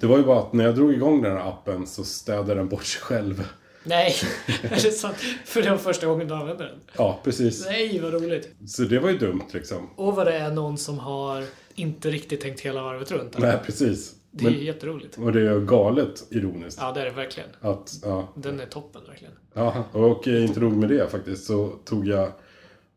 Det 0.00 0.06
var 0.06 0.18
ju 0.18 0.24
bara 0.24 0.38
att 0.38 0.52
när 0.52 0.64
jag 0.64 0.74
drog 0.74 0.92
igång 0.92 1.22
den 1.22 1.32
här 1.36 1.48
appen 1.48 1.86
så 1.86 2.04
städade 2.04 2.54
den 2.54 2.68
bort 2.68 2.84
sig 2.84 3.00
själv. 3.02 3.48
Nej, 3.84 4.14
är 4.62 4.68
det 4.82 4.90
sant? 4.90 5.16
För 5.44 5.62
det 5.62 5.70
var 5.70 5.76
första 5.78 6.06
gången 6.06 6.28
du 6.28 6.34
använde 6.34 6.64
den? 6.64 6.78
Ja, 6.96 7.20
precis. 7.24 7.66
Nej, 7.66 8.00
vad 8.00 8.12
roligt. 8.12 8.48
Så 8.66 8.82
det 8.82 8.98
var 8.98 9.10
ju 9.10 9.18
dumt 9.18 9.42
liksom. 9.50 9.90
Och 9.96 10.16
vad 10.16 10.26
det 10.26 10.32
är 10.36 10.50
någon 10.50 10.78
som 10.78 10.98
har 10.98 11.44
inte 11.74 12.10
riktigt 12.10 12.40
tänkt 12.40 12.60
hela 12.60 12.82
varvet 12.82 13.10
runt. 13.10 13.36
eller? 13.36 13.46
Nej, 13.48 13.56
precis. 13.66 14.12
Det 14.38 14.46
är 14.46 14.50
Men, 14.50 14.60
jätteroligt. 14.64 15.18
och 15.18 15.32
det 15.32 15.40
är 15.50 15.60
galet 15.60 16.26
ironiskt. 16.30 16.78
Ja, 16.82 16.92
det 16.92 17.00
är 17.00 17.04
det 17.04 17.10
verkligen. 17.10 17.48
Att, 17.60 17.92
ja, 18.02 18.28
Den 18.34 18.60
är 18.60 18.66
toppen, 18.66 19.02
verkligen. 19.08 19.34
ja, 19.54 19.84
och 19.92 20.26
inte 20.26 20.60
nog 20.60 20.72
med 20.72 20.88
det 20.88 21.10
faktiskt 21.10 21.46
så 21.46 21.68
tog 21.84 22.06
jag 22.08 22.32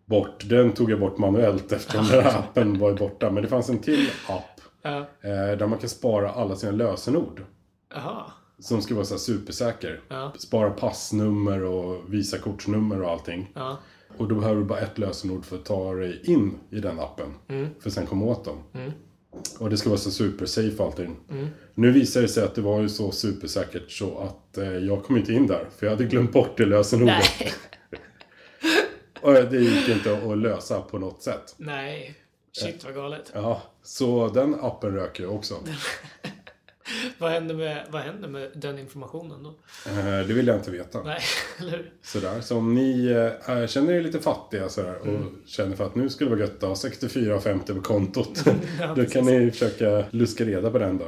bort, 0.06 0.44
den 0.50 0.72
tog 0.74 0.92
jag 0.92 1.00
bort 1.00 1.18
manuellt 1.18 1.72
eftersom 1.72 2.06
den 2.08 2.24
här 2.24 2.40
appen 2.50 2.80
var 2.80 2.94
borta. 2.94 3.32
Men 3.32 3.44
det 3.44 3.50
fanns 3.50 3.70
en 3.70 3.80
till 3.80 4.10
app 4.28 4.62
Ja. 4.82 4.98
eh, 5.00 5.58
där 5.58 5.68
man 5.68 5.80
kan 5.80 5.90
spara 5.90 6.32
alla 6.32 6.56
sina 6.56 6.72
lösenord. 6.72 7.42
Jaha. 7.94 8.24
Som 8.60 8.82
ska 8.82 8.96
vara 8.96 9.06
så 9.06 9.18
supersäker. 9.18 10.02
Ja. 10.08 10.32
Spara 10.38 10.70
passnummer 10.70 11.64
och 11.64 12.14
visakortsnummer 12.14 13.02
och 13.02 13.10
allting. 13.12 13.52
Ja. 13.56 13.78
Och 14.18 14.28
då 14.28 14.36
behöver 14.36 14.62
du 14.62 14.66
bara 14.68 14.80
ett 14.80 14.98
lösenord 14.98 15.46
för 15.46 15.56
att 15.56 15.66
ta 15.66 15.94
dig 15.94 16.22
in 16.24 16.60
i 16.70 16.80
den 16.80 17.00
appen. 17.00 17.34
För 17.80 17.90
att 17.90 17.94
sen 17.94 18.06
komma 18.06 18.26
åt 18.26 18.46
dem. 18.46 18.58
Och 19.60 19.70
det 19.70 19.78
ska 19.78 19.90
vara 19.90 20.00
så 20.00 20.12
supersafe 20.12 20.84
allting. 20.84 21.16
Nu 21.76 21.92
visar 21.92 22.22
det 22.22 22.28
sig 22.28 22.44
att 22.44 22.56
det 22.56 22.62
var 22.62 22.82
ju 22.82 22.90
så 22.90 23.12
supersäkert 23.12 23.92
så 23.92 24.18
att 24.18 24.58
eh, 24.58 24.78
jag 24.78 25.04
kom 25.04 25.18
inte 25.18 25.34
in 25.34 25.48
där. 25.48 25.70
För 25.78 25.86
jag 25.86 25.92
hade 25.92 26.06
glömt 26.06 26.32
bort 26.32 26.58
det 26.58 26.66
lösenordet. 26.66 27.32
Och 29.22 29.34
det 29.34 29.58
gick 29.58 29.90
inte 29.90 30.18
att 30.18 30.38
lösa 30.38 30.82
på 30.82 31.00
något 31.00 31.24
sätt. 31.24 31.56
Nej. 31.58 32.16
Shit 32.52 32.84
vad 32.84 32.96
galet. 32.96 33.32
Ja, 33.34 33.62
så 33.84 34.30
den 34.30 34.56
appen 34.62 34.94
röker 34.94 35.24
jag 35.24 35.36
också. 35.36 35.56
Vad 37.18 37.32
händer, 37.32 37.56
med, 37.56 37.88
vad 37.90 38.02
händer 38.02 38.28
med 38.30 38.52
den 38.56 38.80
informationen 38.80 39.44
då? 39.44 39.50
Eh, 39.90 40.06
Det 40.28 40.34
vill 40.34 40.48
jag 40.48 40.56
inte 40.58 40.72
veta. 40.72 41.04
Nej, 41.04 41.20
eller 41.60 41.72
hur? 41.72 41.94
Sådär. 42.02 42.42
Så 42.42 42.58
om 42.58 42.76
ni 42.76 43.08
eh, 43.48 43.68
känner 43.68 43.94
er 43.94 44.02
lite 44.02 44.20
fattiga 44.20 44.70
sådär, 44.70 44.96
och 45.02 45.08
Mm. 45.08 45.42
känner 45.46 45.76
för 45.76 45.86
att 45.86 45.96
nu 45.96 46.10
skulle 46.10 46.30
det 46.30 46.36
vara 46.36 46.46
gött 46.46 46.64
att 46.64 46.70
ha 46.70 46.90
64,50 46.90 47.76
på 47.76 47.82
kontot. 47.82 48.44
Ja, 48.80 48.94
då 48.96 49.06
kan 49.06 49.26
ni 49.26 49.52
försöka 49.52 50.06
luska 50.12 50.46
reda 50.46 50.72
på 50.72 50.78
den 50.80 50.98
då. 50.98 51.06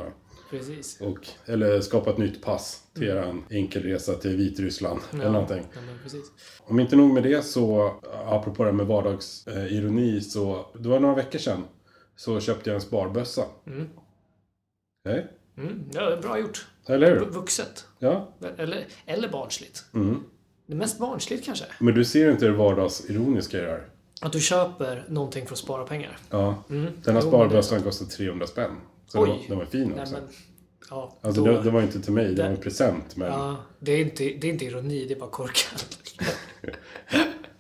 Precis. 0.50 1.02
Och, 1.02 1.28
eller 1.46 1.82
skapa 1.82 2.10
ett 2.10 2.18
nytt 2.18 2.42
pass 2.44 2.82
till 2.94 3.04
er 3.08 3.34
enkel 3.50 3.84
resa 3.84 4.14
till 4.14 4.36
Vitryssland. 4.38 5.00
Eller 5.14 5.30
någonting. 5.30 5.58
Mm. 5.78 5.96
Ja. 6.14 6.20
Om 6.60 6.80
inte 6.80 6.96
nog 6.96 7.14
med 7.14 7.24
det 7.24 7.46
så, 7.46 7.94
apropå 8.26 8.64
det 8.64 8.70
här 8.70 8.78
med 8.78 8.86
vardagsironi, 8.88 10.22
så 10.22 10.66
det 10.80 10.90
var 10.90 11.00
några 11.00 11.16
veckor 11.16 11.40
sedan 11.40 11.64
så 12.16 12.40
köpte 12.40 12.70
jag 12.70 12.76
en 12.76 12.82
sparbössa. 12.82 13.44
Mm. 13.68 13.88
Hej. 15.10 15.28
Mm. 15.58 15.90
Ja, 15.94 16.18
bra 16.22 16.40
gjort. 16.40 16.66
Eller 16.88 17.12
hur? 17.16 17.26
Vuxet. 17.26 17.86
Ja. 18.00 18.34
Eller, 18.58 18.86
eller 19.06 19.30
barnsligt. 19.30 19.86
Mm. 19.94 20.24
Det 20.68 20.76
mest 20.76 21.00
barnsligt 21.00 21.46
kanske. 21.46 21.66
Men 21.80 21.94
du 21.94 22.06
ser 22.06 22.32
inte 22.32 22.46
det 22.46 22.52
vardagsironiska 22.52 23.58
i 23.58 23.62
det 23.62 23.68
här? 23.68 23.88
Att 24.22 24.32
du 24.34 24.40
köper 24.40 25.06
någonting 25.10 25.46
för 25.46 25.54
att 25.54 25.60
spara 25.60 25.84
pengar. 25.86 26.18
Ja. 26.30 26.64
Mm. 26.70 26.92
Den 27.04 27.16
här 27.16 27.22
sparbössan 27.22 27.84
kostar 27.84 28.06
300 28.06 28.48
spänn. 28.48 28.72
Så 29.08 29.18
den 29.18 29.28
var, 29.30 29.36
Oj. 29.40 29.46
den 29.48 29.58
var 29.58 29.66
fin 29.66 29.90
Nej, 29.96 30.02
också. 30.02 30.14
men, 30.14 30.24
ja, 30.90 31.18
Alltså 31.22 31.44
då, 31.44 31.52
det, 31.52 31.62
det 31.64 31.70
var 31.72 31.82
inte 31.82 32.02
till 32.02 32.14
mig, 32.14 32.26
det 32.28 32.34
Det- 32.36 32.44
var 32.44 32.50
en 32.50 32.58
present. 32.58 33.16
Men, 33.16 33.28
ja, 33.28 33.58
det, 33.80 33.92
är 33.92 34.00
inte, 34.02 34.24
det 34.24 34.48
är 34.48 34.52
inte 34.52 34.66
ironi, 34.66 35.06
det 35.08 35.14
är 35.14 35.20
bara 35.20 35.30
korkat. 35.30 35.98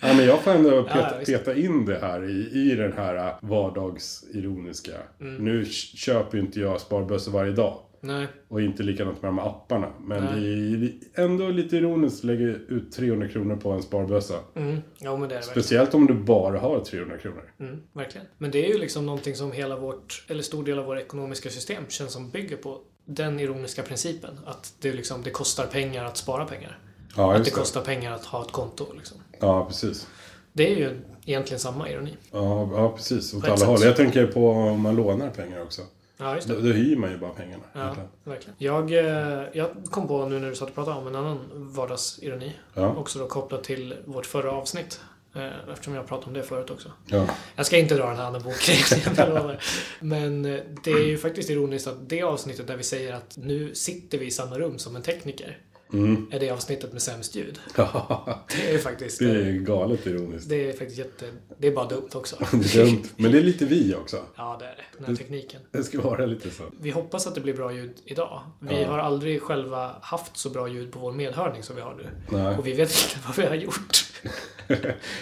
men 0.01 0.25
jag 0.25 0.41
får 0.41 0.51
ändå 0.51 0.69
Ja, 0.75 0.83
peta, 0.83 1.15
peta 1.25 1.55
in 1.55 1.85
det 1.85 1.99
här 2.01 2.29
i, 2.29 2.49
i 2.71 2.75
den 2.75 2.93
här 2.93 3.35
vardagsironiska. 3.41 4.91
Mm. 5.21 5.35
Nu 5.45 5.65
köper 5.65 6.37
ju 6.37 6.43
inte 6.43 6.59
jag 6.59 6.81
sparbössor 6.81 7.31
varje 7.31 7.51
dag. 7.51 7.79
Nej, 8.03 8.27
Och 8.47 8.61
inte 8.61 8.83
likadant 8.83 9.21
med 9.21 9.29
de 9.29 9.37
här 9.37 9.47
apparna. 9.47 9.87
Men 9.99 10.23
Nej. 10.23 10.41
det 10.77 11.21
är 11.21 11.25
ändå 11.25 11.47
lite 11.47 11.77
ironiskt 11.77 12.19
att 12.19 12.23
lägga 12.23 12.45
ut 12.45 12.91
300 12.91 13.27
kronor 13.27 13.55
på 13.55 13.71
en 13.71 13.81
sparbössa. 13.83 14.35
mm. 14.55 14.77
ja 14.99 15.17
men 15.17 15.19
det 15.21 15.25
är 15.25 15.29
det 15.29 15.35
verkligen. 15.35 15.43
Speciellt 15.63 15.93
om 15.93 16.07
du 16.07 16.13
bara 16.13 16.59
har 16.59 16.79
300 16.79 17.17
kronor. 17.17 17.53
Mm, 17.59 17.81
verkligen. 17.93 18.27
Men 18.37 18.51
det 18.51 18.65
är 18.65 18.69
ju 18.73 18.77
liksom 18.77 19.05
någonting 19.05 19.35
som 19.35 19.51
hela 19.51 19.75
vårt, 19.79 20.25
eller 20.27 20.43
stor 20.43 20.63
del 20.63 20.79
av 20.79 20.85
vårt 20.85 20.99
ekonomiska 20.99 21.49
system 21.49 21.83
känns 21.89 22.13
som 22.13 22.29
bygger 22.29 22.57
på 22.57 22.81
den 23.05 23.39
ironiska 23.39 23.81
principen. 23.83 24.39
Att 24.45 24.73
det, 24.81 24.93
liksom, 24.93 25.23
det 25.23 25.29
kostar 25.29 25.65
pengar 25.65 26.05
att 26.05 26.17
spara 26.17 26.45
pengar. 26.45 26.79
Ja, 27.17 27.31
Att 27.31 27.37
det 27.37 27.43
det. 27.43 27.55
kostar 27.55 27.81
pengar 27.81 28.11
att 28.13 28.25
ha 28.25 28.41
ett 28.45 28.51
konto. 28.51 28.85
Liksom. 28.97 29.17
Ja, 29.41 29.65
precis. 29.65 30.07
Det 30.53 30.71
är 30.71 30.75
ju 30.75 31.01
egentligen 31.25 31.59
samma 31.59 31.89
ironi. 31.89 32.17
Ja, 32.31 32.69
ja 32.75 32.91
precis. 32.95 33.33
Åt 33.33 33.47
alla 33.47 33.65
håll. 33.65 33.81
Jag 33.81 33.95
tänker 33.95 34.27
på 34.27 34.49
om 34.49 34.81
man 34.81 34.95
lånar 34.95 35.29
pengar 35.29 35.61
också. 35.61 35.81
Ja, 36.17 36.35
just 36.35 36.47
Då, 36.47 36.53
det. 36.55 36.61
då 36.61 36.73
hyr 36.73 36.95
man 36.95 37.11
ju 37.11 37.17
bara 37.17 37.31
pengarna. 37.31 37.63
Ja, 37.73 37.81
egentligen. 37.81 38.09
verkligen. 38.23 38.55
Jag, 38.57 38.91
eh, 38.93 39.43
jag 39.53 39.69
kom 39.91 40.07
på 40.07 40.25
nu 40.25 40.39
när 40.39 40.49
du 40.49 40.55
satt 40.55 40.69
och 40.69 40.75
pratade 40.75 40.97
om 40.97 41.07
en 41.07 41.15
annan 41.15 41.39
vardagsironi. 41.53 42.51
Ja. 42.73 42.95
Också 42.95 43.19
då 43.19 43.27
kopplat 43.27 43.63
till 43.63 43.95
vårt 44.05 44.25
förra 44.25 44.51
avsnitt. 44.51 44.99
Eh, 45.35 45.71
Eftersom 45.73 45.93
jag 45.95 46.07
pratade 46.07 46.27
om 46.27 46.33
det 46.33 46.43
förut 46.43 46.69
också. 46.69 46.91
Ja. 47.05 47.25
Jag 47.55 47.65
ska 47.65 47.77
inte 47.77 47.95
dra 47.95 48.07
den 48.07 48.17
här 48.17 48.25
andra 48.25 48.39
lovar. 49.27 49.59
Men 49.99 50.45
eh, 50.45 50.59
det 50.83 50.91
är 50.91 51.05
ju 51.07 51.17
faktiskt 51.17 51.49
ironiskt 51.49 51.87
att 51.87 52.09
det 52.09 52.23
avsnittet 52.23 52.67
där 52.67 52.77
vi 52.77 52.83
säger 52.83 53.13
att 53.13 53.37
nu 53.37 53.75
sitter 53.75 54.17
vi 54.17 54.25
i 54.25 54.31
samma 54.31 54.59
rum 54.59 54.79
som 54.79 54.95
en 54.95 55.01
tekniker. 55.01 55.57
Mm. 55.93 56.27
Är 56.31 56.39
det 56.39 56.49
avsnittet 56.51 56.93
med 56.93 57.01
sämst 57.01 57.35
ljud. 57.35 57.59
Det 57.75 58.67
är 58.69 58.71
ju 58.71 58.79
faktiskt... 58.79 59.19
det 59.19 59.33
Det 59.33 59.49
är 59.49 59.51
galet 59.53 60.07
ironiskt. 60.07 60.49
det 60.49 60.69
är 60.69 60.73
faktiskt 60.73 60.97
jätte... 60.97 61.25
Det 61.57 61.67
är 61.67 61.71
bara 61.71 61.87
dumt 61.87 62.09
också. 62.13 62.35
Det 62.51 62.75
är 62.75 62.85
dumt. 62.85 63.03
Men 63.17 63.31
det 63.31 63.37
är 63.37 63.43
lite 63.43 63.65
vi 63.65 63.95
också. 63.95 64.17
Ja, 64.35 64.55
det 64.59 64.65
är 64.65 64.75
det. 64.75 64.83
Den 64.97 65.05
här 65.07 65.15
tekniken. 65.15 65.61
Det 65.71 65.83
ska 65.83 66.01
vara 66.01 66.25
lite 66.25 66.49
så. 66.51 66.63
Vi 66.81 66.89
hoppas 66.91 67.27
att 67.27 67.35
det 67.35 67.41
blir 67.41 67.53
bra 67.53 67.73
ljud 67.73 67.93
idag. 68.05 68.41
Vi 68.59 68.81
Ja. 68.81 68.87
har 68.87 68.99
aldrig 68.99 69.41
själva 69.41 69.95
haft 70.01 70.37
så 70.37 70.49
bra 70.49 70.67
ljud 70.67 70.91
på 70.91 70.99
vår 70.99 71.11
medhörning 71.11 71.63
som 71.63 71.75
vi 71.75 71.81
har 71.81 71.95
nu. 71.95 72.07
Nej, 72.37 72.57
Och 72.57 72.67
vi 72.67 72.73
vet 72.73 72.89
inte 72.89 73.19
vad 73.27 73.35
vi 73.37 73.45
har 73.45 73.55
gjort. 73.55 73.97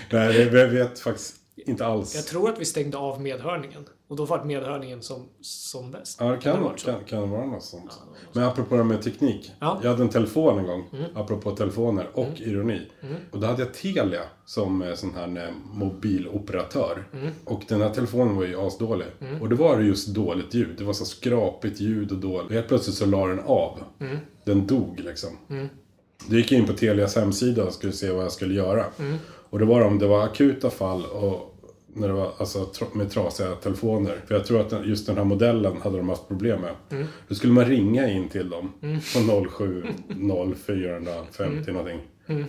Nej 0.10 0.34
det, 0.34 0.60
jag 0.60 0.68
vet 0.68 1.00
faktiskt 1.00 1.36
inte 1.70 1.86
alls. 1.86 2.16
Jag 2.16 2.26
tror 2.26 2.50
att 2.50 2.60
vi 2.60 2.66
stängde 2.66 2.98
av 2.98 3.22
medhörningen. 3.22 3.86
Och 4.08 4.16
då 4.16 4.26
var 4.26 4.44
medhörningen 4.44 5.02
som, 5.02 5.30
som 5.42 5.92
bäst. 5.92 6.18
Ja, 6.20 6.26
det 6.26 6.38
kan, 6.38 6.74
kan, 6.78 7.04
kan 7.04 7.30
vara 7.30 7.46
något 7.46 7.64
sånt. 7.64 7.92
Ja, 8.00 8.06
något 8.06 8.36
Men 8.36 8.44
apropå 8.44 8.78
det 8.78 8.84
med 8.84 9.02
teknik. 9.02 9.52
Ja. 9.60 9.72
Mm. 9.72 9.84
Jag 9.84 9.92
hade 9.92 10.04
en 10.04 10.10
telefon 10.10 10.60
en 10.60 10.66
gång, 10.66 10.90
apropå 11.16 11.52
telefoner 11.52 12.08
och 12.14 12.28
ironi. 12.36 12.88
Och 13.32 13.40
då 13.40 13.48
hade 13.48 13.62
jag 13.62 13.74
Telia 13.74 14.22
som 14.46 14.82
eh, 14.82 14.94
sån 14.94 15.14
här 15.16 15.48
eh, 15.48 15.54
mobiloperatör. 15.74 17.08
Mm. 17.14 17.32
Och 17.46 17.64
den 17.68 17.82
här 17.82 17.90
telefonen 17.90 18.36
var 18.36 18.46
ju 18.46 18.68
asdålig. 18.68 19.08
Och 19.42 19.50
då 19.50 19.56
var 19.56 19.78
det 19.78 19.84
just 19.84 20.08
dåligt 20.08 20.54
ljud. 20.54 20.76
Det 20.78 20.84
var 20.84 20.94
så 20.94 21.06
skrapigt 21.06 21.80
ljud 21.80 22.12
och 22.12 22.18
dåligt. 22.18 22.46
Och 22.48 22.54
helt 22.54 22.68
plötsligt 22.68 22.96
så 22.96 23.06
la 23.06 23.28
den 23.28 23.40
av. 23.40 23.80
Mm. 24.00 24.18
Den 24.44 24.68
dog 24.68 25.00
liksom. 25.00 25.30
Då 26.28 26.36
gick 26.36 26.52
jag 26.52 26.60
in 26.60 26.68
på 26.68 26.74
Telias 26.74 27.16
hemsida 27.16 27.64
och 27.64 27.74
skulle 27.74 27.94
se 27.94 28.12
vad 28.12 28.24
jag 28.24 28.32
skulle 28.32 28.54
göra. 28.54 28.86
Mm. 29.00 29.18
Och 29.50 29.60
det 29.60 29.66
var 29.66 29.82
om 29.82 30.00
det 30.00 30.08
var 30.08 30.24
akuta 30.24 30.70
fall 30.70 31.06
och 31.06 31.56
när 31.94 32.08
det 32.08 32.14
var 32.14 32.32
alltså, 32.38 32.70
med 32.94 33.12
trasiga 33.12 33.56
telefoner. 33.56 34.22
För 34.28 34.36
jag 34.36 34.46
tror 34.46 34.62
att 34.62 34.88
just 34.88 35.08
den 35.08 35.18
här 35.18 35.24
modellen 35.24 35.82
hade 35.82 35.98
de 35.98 36.10
haft 36.10 36.28
problem 36.28 36.62
med. 36.62 36.76
Mm. 36.90 37.08
Då 37.28 37.36
skulle 37.36 37.54
man 37.54 37.66
ringa 37.66 38.10
in 38.10 38.30
till 38.30 38.50
dem 38.50 38.74
på 39.14 39.50
07 39.50 39.86
0450 40.66 41.72
någonting. 41.72 42.00
Mm. 42.28 42.46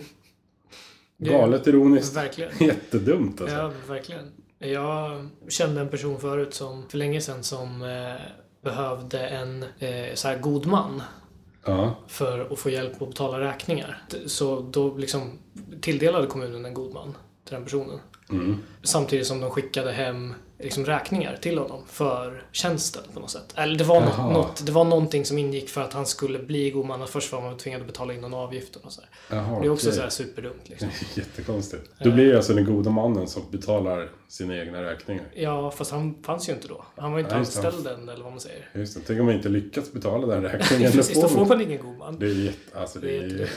Galet 1.17 1.67
ironiskt. 1.67 2.15
Verkligen. 2.17 2.51
Jättedumt 2.59 3.41
alltså. 3.41 3.55
Ja, 3.55 3.71
verkligen. 3.87 4.31
Jag 4.59 5.27
kände 5.49 5.81
en 5.81 5.89
person 5.89 6.19
förut 6.19 6.53
som 6.53 6.89
för 6.89 6.97
länge 6.97 7.21
sedan 7.21 7.43
som 7.43 7.81
eh, 7.81 8.21
behövde 8.61 9.19
en 9.27 9.63
eh, 9.79 10.13
så 10.13 10.27
här 10.27 10.39
god 10.39 10.65
man 10.65 11.01
Ja. 11.65 11.95
för 12.07 12.53
att 12.53 12.59
få 12.59 12.69
hjälp 12.69 13.01
att 13.01 13.07
betala 13.07 13.39
räkningar. 13.39 14.03
Så 14.25 14.59
då 14.71 14.97
liksom 14.97 15.39
tilldelade 15.81 16.27
kommunen 16.27 16.65
en 16.65 16.73
god 16.73 16.93
man 16.93 17.17
till 17.45 17.53
den 17.55 17.63
personen. 17.63 17.99
Mm. 18.31 18.57
Samtidigt 18.83 19.27
som 19.27 19.41
de 19.41 19.49
skickade 19.49 19.91
hem 19.91 20.33
liksom 20.63 20.85
räkningar 20.85 21.37
till 21.41 21.57
honom 21.57 21.81
för 21.87 22.43
tjänsten 22.51 23.03
på 23.13 23.19
något 23.19 23.29
sätt. 23.31 23.53
Eller 23.55 23.77
det 23.77 23.83
var, 23.83 24.01
Jaha. 24.01 24.33
något, 24.33 24.65
det 24.65 24.71
var 24.71 24.83
någonting 24.85 25.25
som 25.25 25.37
ingick 25.37 25.69
för 25.69 25.81
att 25.81 25.93
han 25.93 26.05
skulle 26.05 26.39
bli 26.39 26.69
god 26.71 26.85
man. 26.85 27.07
Först 27.07 27.31
var 27.31 27.41
man 27.41 27.57
tvingad 27.57 27.81
att 27.81 27.87
betala 27.87 28.13
in 28.13 28.21
någon 28.21 28.33
avgift 28.33 28.75
och 28.75 28.91
så. 28.91 29.01
här. 29.01 29.37
Jaha, 29.37 29.59
Det 29.59 29.65
är 29.65 29.69
också 29.71 29.87
okej. 29.87 29.95
så 29.97 30.01
här 30.01 30.09
superdumt 30.09 30.69
liksom. 30.69 30.89
Jättekonstigt. 31.15 31.89
Då 32.03 32.11
blir 32.11 32.25
det 32.31 32.37
alltså 32.37 32.53
den 32.53 32.65
goda 32.65 32.89
mannen 32.89 33.27
som 33.27 33.43
betalar 33.51 34.09
sina 34.27 34.57
egna 34.57 34.83
räkningar. 34.83 35.25
Ja, 35.35 35.71
fast 35.71 35.91
han 35.91 36.15
fanns 36.23 36.49
ju 36.49 36.53
inte 36.53 36.67
då. 36.67 36.85
Han 36.95 37.11
var 37.11 37.19
inte 37.19 37.31
Nej, 37.31 37.39
just 37.39 37.61
det. 37.61 37.67
anställd 37.67 37.87
än, 37.99 38.09
eller 38.09 38.23
vad 38.23 38.31
man 38.31 38.39
säger. 38.39 38.69
Just 38.73 38.95
det. 38.95 39.01
Tänk 39.07 39.19
om 39.19 39.25
man 39.25 39.35
inte 39.35 39.49
lyckats 39.49 39.93
betala 39.93 40.27
den 40.27 40.43
räkningen. 40.51 40.91
Precis, 40.91 41.21
då 41.21 41.27
får 41.27 41.45
man... 41.45 41.61
ingen 41.61 41.81
god 41.81 41.97
man. 41.97 42.19
Det 42.19 42.25
är 42.25 42.29
jätte... 42.45 42.79
Alltså 42.79 42.99
det 42.99 43.07
Det 43.27 43.43
är. 43.43 43.49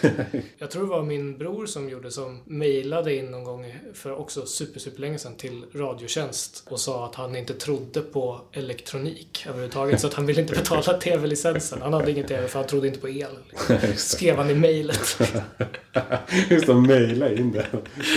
Jag 0.58 0.70
tror 0.70 0.82
det 0.82 0.88
var 0.88 1.02
min 1.02 1.38
bror 1.38 1.66
som 1.66 1.88
gjorde 1.88 2.10
som 2.10 2.40
mejlade 2.44 3.14
in 3.16 3.26
någon 3.30 3.44
gång 3.44 3.74
för 3.94 4.18
också 4.18 4.46
super, 4.46 4.80
super 4.80 5.00
länge 5.00 5.18
sedan 5.18 5.34
till 5.36 5.64
Radiotjänst 5.74 6.62
och 6.70 6.80
sa 6.94 7.06
att 7.06 7.14
han 7.14 7.36
inte 7.36 7.54
trodde 7.54 8.00
på 8.00 8.40
elektronik 8.52 9.44
överhuvudtaget 9.48 10.00
så 10.00 10.06
att 10.06 10.14
han 10.14 10.26
ville 10.26 10.40
inte 10.40 10.54
betala 10.54 10.82
tv-licensen. 11.00 11.82
Han 11.82 11.92
hade 11.92 12.10
ingen 12.10 12.26
tv 12.26 12.48
för 12.48 12.58
han 12.58 12.68
trodde 12.68 12.88
inte 12.88 13.00
på 13.00 13.08
el. 13.08 13.38
Skrev 13.96 14.36
han 14.36 14.50
i 14.50 14.54
mejlet. 14.54 15.20
Just 16.50 16.66
det, 16.66 16.74
mejla 16.74 17.32
in 17.32 17.52
det. 17.52 17.66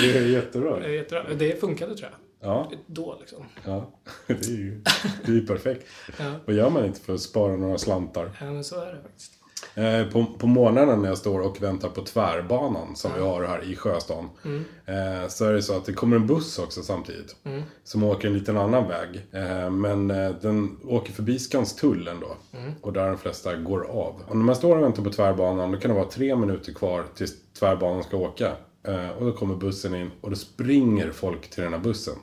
Det 0.01 0.17
är 0.17 0.21
jättebra. 0.21 0.79
Det 0.79 0.85
är 0.85 0.89
jättebra. 0.89 1.23
Det 1.33 1.59
funkade 1.59 1.95
tror 1.95 2.09
jag. 2.11 2.49
Ja, 2.49 2.71
Då 2.87 3.17
liksom. 3.19 3.45
ja. 3.65 3.91
Det 4.27 4.33
är 4.45 4.49
ju, 4.49 4.81
det 5.25 5.31
är 5.31 5.35
ju 5.35 5.47
perfekt. 5.47 5.87
Ja, 6.19 6.33
Vad 6.45 6.55
gör 6.55 6.69
man 6.69 6.85
inte 6.85 6.99
för 6.99 7.13
att 7.13 7.21
spara 7.21 7.55
några 7.55 7.77
slantar? 7.77 8.31
ja 8.39 8.45
men 8.45 8.63
så 8.63 8.81
är 8.81 8.93
det 8.93 9.01
faktiskt. 9.01 9.31
Eh, 9.75 10.07
på, 10.07 10.25
på 10.37 10.47
morgnarna 10.47 10.95
när 10.95 11.09
jag 11.09 11.17
står 11.17 11.39
och 11.39 11.63
väntar 11.63 11.89
på 11.89 12.01
tvärbanan 12.01 12.95
som 12.95 13.11
vi 13.15 13.21
har 13.21 13.43
här 13.43 13.63
i 13.71 13.75
Sjöstan. 13.75 14.29
Mm. 14.45 14.65
Eh, 14.85 15.27
så 15.27 15.45
är 15.45 15.53
det 15.53 15.61
så 15.61 15.77
att 15.77 15.85
det 15.85 15.93
kommer 15.93 16.15
en 16.15 16.27
buss 16.27 16.59
också 16.59 16.81
samtidigt. 16.81 17.35
Mm. 17.43 17.63
Som 17.83 18.03
åker 18.03 18.27
en 18.27 18.33
liten 18.33 18.57
annan 18.57 18.87
väg. 18.87 19.27
Eh, 19.31 19.69
men 19.69 20.11
eh, 20.11 20.31
den 20.41 20.77
åker 20.87 21.13
förbi 21.13 21.39
Skanstull 21.39 22.07
ändå. 22.07 22.35
Mm. 22.53 22.73
Och 22.81 22.93
där 22.93 23.07
de 23.07 23.17
flesta 23.17 23.55
går 23.55 23.83
av. 23.83 24.21
Och 24.27 24.37
när 24.37 24.45
man 24.45 24.55
står 24.55 24.77
och 24.77 24.83
väntar 24.83 25.03
på 25.03 25.09
tvärbanan 25.09 25.71
då 25.71 25.77
kan 25.77 25.91
det 25.91 25.97
vara 25.97 26.09
tre 26.09 26.35
minuter 26.35 26.73
kvar 26.73 27.03
tills 27.15 27.33
tvärbanan 27.59 28.03
ska 28.03 28.17
åka. 28.17 28.51
Eh, 28.87 29.09
och 29.09 29.25
då 29.25 29.31
kommer 29.31 29.55
bussen 29.55 29.95
in 29.95 30.11
och 30.21 30.29
då 30.29 30.35
springer 30.35 31.11
folk 31.11 31.49
till 31.49 31.63
den 31.63 31.73
här 31.73 31.79
bussen. 31.79 32.15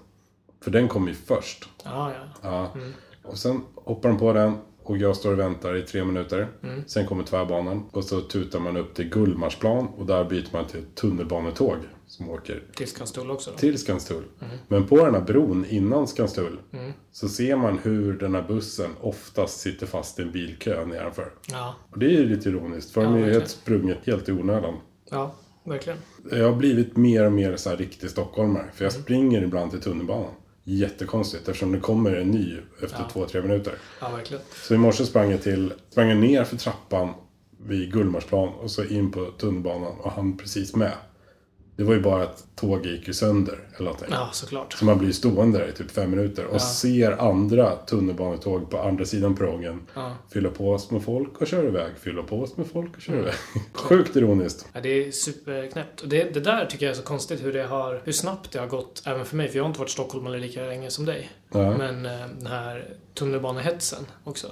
För 0.61 0.71
den 0.71 0.89
kommer 0.89 1.09
ju 1.09 1.15
först. 1.15 1.69
Ja, 1.85 2.13
ja. 2.43 2.71
Ja. 2.75 2.81
Och 3.23 3.39
sen 3.39 3.61
hoppar 3.75 4.09
de 4.09 4.19
på 4.19 4.33
den 4.33 4.59
Och 4.85 4.97
jag 4.99 5.17
står 5.17 5.33
och 5.33 5.39
väntar 5.39 5.77
i 5.77 5.83
tre 5.83 6.05
minuter. 6.05 6.49
Sen 6.87 7.07
kommer 7.07 7.25
tvärbanan. 7.25 7.85
Och 7.93 8.05
så 8.05 8.21
tutar 8.21 8.61
man 8.61 8.77
upp 8.77 8.95
till 8.95 9.09
Gullmarsplan. 9.09 9.87
Och 9.87 10.07
där 10.07 10.25
byter 10.25 10.47
man 10.53 10.67
till 10.67 10.85
tunnelbanetåg. 10.95 11.77
Som 12.07 12.31
åker 12.31 12.63
Till 12.77 12.87
Skanstull 12.89 13.31
också 13.31 13.51
då. 13.51 13.57
till 13.57 13.79
Skanstull. 13.79 14.23
Men 14.69 14.87
på 14.87 15.05
den 15.05 15.15
här 15.15 15.21
bron 15.23 15.65
innan 15.69 16.07
Skanstull. 16.07 16.59
Så 17.13 17.29
ser 17.29 17.57
man 17.57 17.79
hur 17.79 18.13
den 18.19 18.35
här 18.35 18.43
bussen 18.49 18.91
oftast 19.01 19.61
sitter 19.61 19.87
fast 19.87 20.19
i 20.19 20.23
en 20.23 20.33
bilkö 20.33 20.87
nedanför. 20.87 21.33
Ja, 21.53 21.75
Och 21.91 21.99
det 21.99 22.07
är 22.07 22.11
ju 22.11 22.25
lite 22.29 22.49
ironiskt. 22.49 22.91
För 22.91 23.03
Ja, 23.03 23.09
de 23.09 23.23
är 23.23 23.33
helt 23.33 23.49
sprunget 23.49 23.99
helt 24.07 24.29
i 24.29 24.33
onödan. 24.33 24.75
ja, 25.11 25.35
verkligen. 25.65 25.99
Jag 26.31 26.45
har 26.51 26.57
blivit 26.57 26.97
mer 26.97 27.27
och 27.27 27.33
mer 27.33 27.57
så 27.57 27.71
här 27.71 27.77
riktig 27.77 28.11
stockholmare. 28.11 28.67
För 28.75 28.85
jag 28.85 28.93
springer 28.93 29.43
ibland 29.43 29.71
till 29.71 29.81
tunnelbanan. 29.81 30.31
Jättekonstigt 30.65 31.49
eftersom 31.49 31.73
det 31.73 31.81
kommer 31.81 32.17
en 32.17 32.31
ny 32.31 32.59
efter 32.83 32.99
Ja. 32.99 33.09
två, 33.13 33.27
tre 33.27 33.43
minuter. 33.43 33.75
Ja, 34.01 34.09
verkligen. 34.11 34.43
Så 34.63 34.75
i 34.75 34.79
morse 34.79 35.05
sprang 35.07 35.31
jag 35.31 35.43
till, 35.43 35.73
sprang 35.91 36.09
jag 36.09 36.19
ner 36.19 36.45
för 36.45 36.57
trappan 36.57 37.09
vid 37.67 37.93
Gullmarsplan 37.93 38.49
och 38.49 38.71
så 38.71 38.85
in 38.85 39.11
på 39.11 39.25
tunnelbanan 39.39 39.93
och 40.01 40.11
han 40.13 40.37
precis 40.37 40.77
med. 40.77 40.93
Det 41.77 41.83
var 41.85 41.95
ju 41.95 42.01
bara 42.01 42.23
att 42.23 42.45
tåget 42.57 42.93
gick 42.93 43.07
ju 43.09 43.15
sönder 43.15 43.59
eller 43.75 43.85
någonting. 43.85 44.09
Ja, 44.11 44.29
såklart. 44.33 44.73
Så 44.73 44.85
man 44.85 44.99
blir 44.99 45.13
stående 45.13 45.59
där 45.59 45.69
i 45.69 45.73
typ 45.73 45.91
fem 45.91 46.11
minuter 46.11 46.45
och 46.47 46.55
Ja. 46.55 46.59
ser 46.59 47.13
andra 47.29 47.77
tunnelbanetåg 47.77 48.71
på 48.71 48.79
andra 48.79 49.05
sidan 49.05 49.35
perrongen 49.37 49.81
Ja. 49.95 50.13
fylla 50.33 50.51
på 50.51 50.79
med 50.91 51.05
folk 51.05 51.41
och 51.41 51.47
köra 51.47 51.67
iväg. 51.67 51.93
Fylla 52.01 52.23
på 52.23 52.37
med 52.57 52.67
folk 52.67 52.75
och 52.75 52.83
Mm. 52.87 53.01
köra 53.01 53.19
iväg. 53.19 53.35
Sjukt 53.73 54.17
ironiskt. 54.17 54.67
Ja, 54.73 54.81
det 54.81 54.89
är 54.89 55.11
superknäppt. 55.11 56.01
Och 56.01 56.09
det, 56.09 56.35
det 56.35 56.41
där 56.41 56.67
tycker 56.67 56.87
jag 56.87 56.91
är 56.93 56.97
så 56.97 57.03
konstigt 57.03 57.43
hur 57.45 57.53
det 57.53 57.63
har, 57.65 58.01
hur 58.05 58.13
snabbt 58.13 58.53
det 58.53 58.59
har 58.59 58.67
gått 58.67 59.03
även 59.07 59.25
för 59.25 59.37
mig. 59.37 59.49
För 59.49 59.57
jag 59.57 59.65
har 59.65 59.69
inte 59.69 59.81
varit 59.81 59.91
stockholmare 59.91 60.39
lika 60.39 60.61
länge 60.63 60.91
som 60.91 61.05
dig. 61.05 61.31
Ja. 61.53 61.77
Men 61.79 62.07
eh, 62.07 62.27
den 62.39 62.47
här 62.47 62.89
tunnelbanehetsen 63.15 64.07
också. 64.25 64.47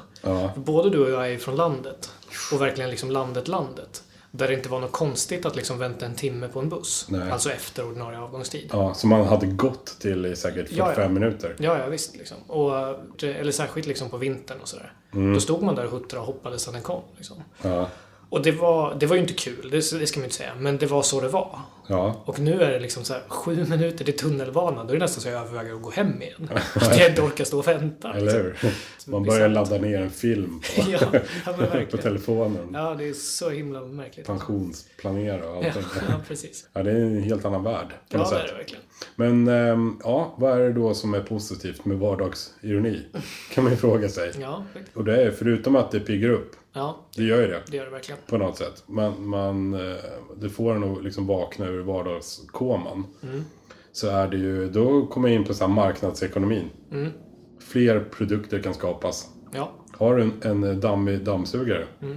Både 0.57 0.91
du 0.91 0.99
och 1.05 1.11
jag 1.11 1.33
är 1.33 1.39
från 1.39 1.57
landet. 1.57 2.11
Och 2.53 2.61
verkligen 2.61 2.91
liksom 2.91 3.11
landet, 3.11 3.49
landet. 3.49 4.03
Där 4.35 4.49
det 4.49 4.55
inte 4.55 4.69
var 4.69 4.81
något 4.81 4.93
konstigt 4.93 5.47
att 5.47 5.57
liksom 5.57 5.79
vänta 5.79 6.07
en 6.07 6.15
timme 6.15 6.49
på 6.49 6.61
en 6.61 6.69
buss. 6.69 7.07
Nej. 7.09 7.31
Alltså 7.31 7.51
efter 7.51 7.87
ordinarie 7.87 8.19
avgångstid. 8.19 8.71
ja, 8.73 8.95
som 8.95 9.11
man 9.11 9.27
hade 9.27 9.47
gått 9.47 9.97
till 10.01 10.27
i 10.27 10.37
säkert 10.37 10.69
45 10.69 10.87
Ja, 10.97 11.03
ja. 11.03 11.09
minuter. 11.09 11.57
Ja, 11.59 11.79
ja 11.79 11.87
visst. 11.87 12.17
Liksom. 12.17 12.37
Och, 12.47 12.79
eh, 13.25 13.41
eller 13.41 13.53
särskilt 13.53 13.87
liksom 13.87 14.11
på 14.11 14.17
vintern 14.17 14.59
och 14.63 14.69
sådär. 14.69 14.93
Mm. 15.15 15.35
Då 15.35 15.41
stod 15.41 15.63
man 15.63 15.75
där 15.75 15.85
och 15.85 15.91
huttrade 15.91 16.21
och 16.21 16.27
hoppades 16.27 16.69
att 16.69 16.75
den 16.75 16.83
kom. 16.83 17.03
Liksom. 17.17 17.37
Ja. 17.63 17.89
Och 18.29 18.43
det 18.43 18.53
var, 18.53 18.95
det 18.95 19.07
var 19.07 19.17
ju 19.17 19.23
inte 19.23 19.35
kul, 19.35 19.69
det, 19.71 19.77
det 19.77 20.07
ska 20.07 20.19
man 20.21 20.23
ju 20.23 20.25
inte 20.25 20.37
säga. 20.37 20.53
Men 20.59 20.79
det 20.79 20.87
var 20.87 21.03
så 21.03 21.21
det 21.21 21.29
var. 21.29 21.59
Ja. 21.89 22.23
Och 22.27 22.39
nu 22.39 22.63
är 22.63 22.71
det 22.71 22.81
liksom 22.81 23.05
så 23.05 23.13
här, 23.13 23.23
sju 23.29 23.65
minuter 23.69 24.05
till 24.05 24.17
tunnelbanan. 24.17 24.87
Då 24.87 24.93
är 24.93 24.97
det 24.99 25.05
nästan 25.05 25.23
så 25.23 25.29
jag 25.29 25.41
överväger 25.47 25.75
att 25.75 25.83
gå 25.83 25.91
hem 25.91 26.23
igen. 26.23 26.49
Att 26.75 26.99
jag 26.99 27.09
inte 27.09 27.23
orkar 27.23 27.45
stå 27.45 27.59
och 27.59 27.67
vänta. 27.69 28.13
Eller 28.15 28.45
liksom. 28.45 28.69
hur? 29.07 29.13
Man 29.13 29.23
börjar 29.23 29.49
ladda 29.49 29.79
ner 29.79 30.01
en 30.01 30.11
film 30.11 30.61
på, 30.77 30.83
Ja, 30.91 31.83
på 31.91 31.97
telefonen. 31.97 32.69
Ja, 32.73 32.95
det 32.99 33.09
är 33.09 33.13
så 33.13 33.51
himla 33.51 33.81
märkligt. 33.81 34.27
Pensionsplanera 34.27 35.51
och 35.51 35.65
Ja, 35.65 35.69
allting. 35.69 35.83
ja, 36.09 36.15
precis. 36.29 36.69
Ja, 36.73 36.83
det 36.83 36.91
är 36.91 36.95
en 36.97 37.23
helt 37.23 37.45
annan 37.45 37.63
värld. 37.65 37.89
På 37.89 37.95
Ja, 38.09 38.19
något 38.19 38.31
det 38.31 38.37
är 38.39 38.47
det 38.47 38.55
verkligen. 38.55 38.83
Men 39.17 39.49
ehm, 39.49 40.01
ja, 40.05 40.35
vad 40.39 40.53
är 40.53 40.61
det 40.61 40.73
då 40.73 40.95
som 40.95 41.15
är 41.15 41.21
positivt 41.21 41.85
med 41.85 41.99
vardagsironi? 41.99 43.03
Kan 43.55 43.65
man 43.65 43.73
ju 43.73 43.77
fråga 43.77 44.09
sig. 44.09 44.33
Ja. 44.41 44.65
Och 44.95 45.05
det 45.05 45.23
är 45.23 45.31
förutom 45.31 45.77
att 45.77 45.91
det 45.91 46.01
piggar 46.01 46.29
upp. 46.31 46.53
ja, 46.73 47.07
Det 47.17 47.23
gör 47.23 47.41
ju 47.41 47.47
det. 47.47 47.63
det 47.71 47.77
gör 47.77 47.85
det 47.85 47.91
verkligen. 47.91 48.21
På 48.27 48.39
något 48.39 48.59
sätt. 48.59 48.83
Man, 48.87 49.27
man, 49.27 49.75
eh, 49.75 49.97
det 50.37 50.49
får 50.51 50.75
en 50.77 50.85
att 50.97 51.05
liksom 51.05 51.27
vakna 51.27 51.67
ur 51.73 51.83
vardagskoman. 51.83 53.07
Mm. 53.23 53.45
Så 53.93 54.09
är 54.09 54.29
det 54.29 54.37
ju, 54.37 54.71
då 54.71 55.07
kommer 55.07 55.29
jag 55.29 55.37
in 55.37 55.45
på 55.45 55.55
så 55.55 55.67
här 55.67 55.73
marknadsekonomin. 55.75 56.71
Mm. 56.93 57.13
Fler 57.59 58.01
produkter 58.01 58.59
kan 58.59 58.75
skapas. 58.75 59.29
Ja. 59.55 59.73
Har 59.93 60.17
du 60.17 60.23
en, 60.23 60.65
en 60.65 60.81
dammig 60.81 61.25
dammsugare? 61.25 61.87
Mm. 62.03 62.17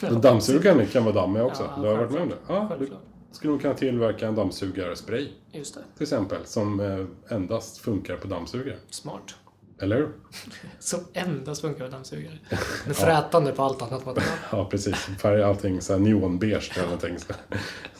Dammsugaren 0.20 0.86
kan 0.86 1.04
vara 1.04 1.14
dammig 1.14 1.42
också. 1.42 1.62
Ja, 1.76 1.82
du 1.82 1.88
har 1.88 1.96
varit 1.96 2.10
med 2.10 2.22
om 2.22 2.28
det? 2.28 2.36
Ja, 2.48 2.76
du 2.78 2.88
skulle 3.32 3.52
nog 3.52 3.62
kunna 3.62 3.74
tillverka 3.74 4.28
en 4.28 4.34
dammsugarspray. 4.34 5.28
Just 5.52 5.74
det. 5.74 5.80
Till 5.94 6.02
exempel. 6.02 6.38
Som 6.44 6.80
eh, 6.80 7.36
endast 7.36 7.78
funkar 7.78 8.16
på 8.16 8.26
dammsugare. 8.28 8.76
Smart. 8.90 9.34
Eller? 9.80 10.08
Som 10.78 11.00
endast 11.12 11.60
funkar 11.60 11.80
med 11.84 11.90
dammsugare. 11.90 12.38
Den 12.84 12.94
frätande 12.94 13.52
på 13.52 13.62
allt 13.62 13.82
annat 13.82 14.06
material. 14.06 14.34
Ja, 14.52 14.64
precis. 14.70 14.94
Färga 14.96 15.46
allting 15.46 15.80
så 15.80 15.92
här 15.92 16.00
neonbeige 16.00 16.70
eller 16.74 16.84
någonting. 16.84 17.18
Så, 17.18 17.32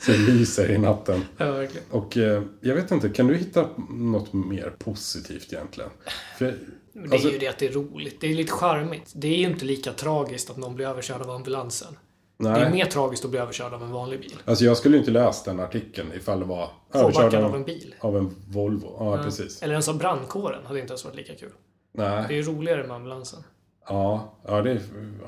så 0.00 0.12
det 0.12 0.18
lyser 0.18 0.70
i 0.70 0.78
natten. 0.78 1.24
Ja, 1.36 1.50
verkligen. 1.52 1.86
Och 1.90 2.16
eh, 2.16 2.42
jag 2.60 2.74
vet 2.74 2.90
inte, 2.90 3.08
kan 3.08 3.26
du 3.26 3.36
hitta 3.36 3.68
något 3.90 4.32
mer 4.32 4.72
positivt 4.78 5.52
egentligen? 5.52 5.90
För, 6.38 6.44
det 6.92 7.00
är 7.00 7.12
Alltså- 7.12 7.30
ju 7.30 7.38
det 7.38 7.48
att 7.48 7.58
det 7.58 7.66
är 7.66 7.72
roligt. 7.72 8.20
Det 8.20 8.26
är 8.30 8.34
lite 8.34 8.52
charmigt. 8.52 9.12
Det 9.14 9.28
är 9.28 9.36
ju 9.38 9.46
inte 9.46 9.64
lika 9.64 9.92
tragiskt 9.92 10.50
att 10.50 10.56
någon 10.56 10.74
blir 10.74 10.86
överkörd 10.86 11.20
av 11.22 11.30
ambulansen. 11.30 11.98
Det 12.38 12.48
är 12.48 12.52
nej. 12.60 12.72
mer 12.72 12.84
tragiskt 12.84 13.24
att 13.24 13.30
bli 13.30 13.40
överkörd 13.40 13.72
av 13.74 13.82
en 13.82 13.90
vanlig 13.90 14.20
bil. 14.20 14.36
Alltså 14.44 14.64
jag 14.64 14.76
skulle 14.76 14.98
inte 14.98 15.10
läst 15.10 15.44
den 15.44 15.60
artikeln 15.60 16.12
ifall 16.16 16.40
det 16.40 16.44
var 16.46 16.70
överkörd 16.94 17.34
av, 17.34 17.44
av 17.44 17.54
en 17.56 17.64
bil. 17.64 17.94
av 18.00 18.16
en 18.16 18.34
Volvo. 18.48 18.96
Ja, 18.98 19.22
precis. 19.22 19.62
Eller 19.62 19.72
ens 19.72 19.88
av 19.88 19.98
brandkåren 19.98 20.66
hade 20.66 20.80
inte 20.80 20.90
ens 20.92 21.04
varit 21.04 21.16
lika 21.16 21.34
kul. 21.34 21.50
Det 21.92 22.02
Nej. 22.08 22.24
är 22.24 22.30
ju 22.32 22.42
roligare 22.42 22.86
med 22.86 22.96
ambulansen. 22.96 23.42
Ja, 23.88 24.34
ja, 24.46 24.62
det, 24.62 24.70
är, 24.70 24.80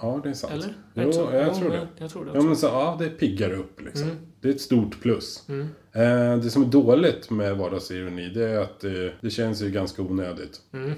ja, 0.02 0.20
det 0.22 0.28
är 0.30 0.34
sant. 0.34 0.52
Eller? 0.52 0.74
Jo, 0.94 1.02
Inte 1.02 1.16
så? 1.16 1.28
jag 1.32 1.54
tror 1.54 1.70
det. 1.70 1.88
Jag 1.98 2.10
tror 2.10 2.24
det 2.24 2.30
Ja, 2.34 2.42
men 2.42 2.56
så, 2.56 2.66
ja, 2.66 2.96
det 2.98 3.08
piggar 3.08 3.52
upp 3.52 3.80
liksom. 3.80 4.02
Mm. 4.08 4.16
Det 4.40 4.48
är 4.48 4.52
ett 4.52 4.60
stort 4.60 5.00
plus. 5.02 5.48
Mm. 5.48 5.68
Eh, 5.92 6.42
det 6.42 6.50
som 6.50 6.62
är 6.62 6.66
dåligt 6.66 7.30
med 7.30 7.56
vardagsironi, 7.56 8.28
det 8.28 8.44
är 8.48 8.58
att 8.60 8.80
det, 8.80 9.12
det 9.20 9.30
känns 9.30 9.62
ju 9.62 9.70
ganska 9.70 10.02
onödigt. 10.02 10.60
Mm. 10.72 10.92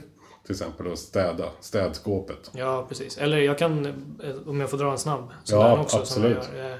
Till 0.44 0.52
exempel 0.52 0.92
att 0.92 0.98
städa 0.98 1.44
städskåpet. 1.60 2.50
Ja, 2.54 2.86
precis. 2.88 3.18
Eller 3.18 3.38
jag 3.38 3.58
kan, 3.58 3.86
eh, 3.86 3.92
om 4.46 4.60
jag 4.60 4.70
får 4.70 4.78
dra 4.78 4.92
en 4.92 4.98
snabb, 4.98 5.24
Ja, 5.30 5.34
sådär 5.44 5.78
också. 5.80 5.98
absolut. 5.98 6.44
Som 6.44 6.56
jag 6.56 6.70
gör. 6.70 6.78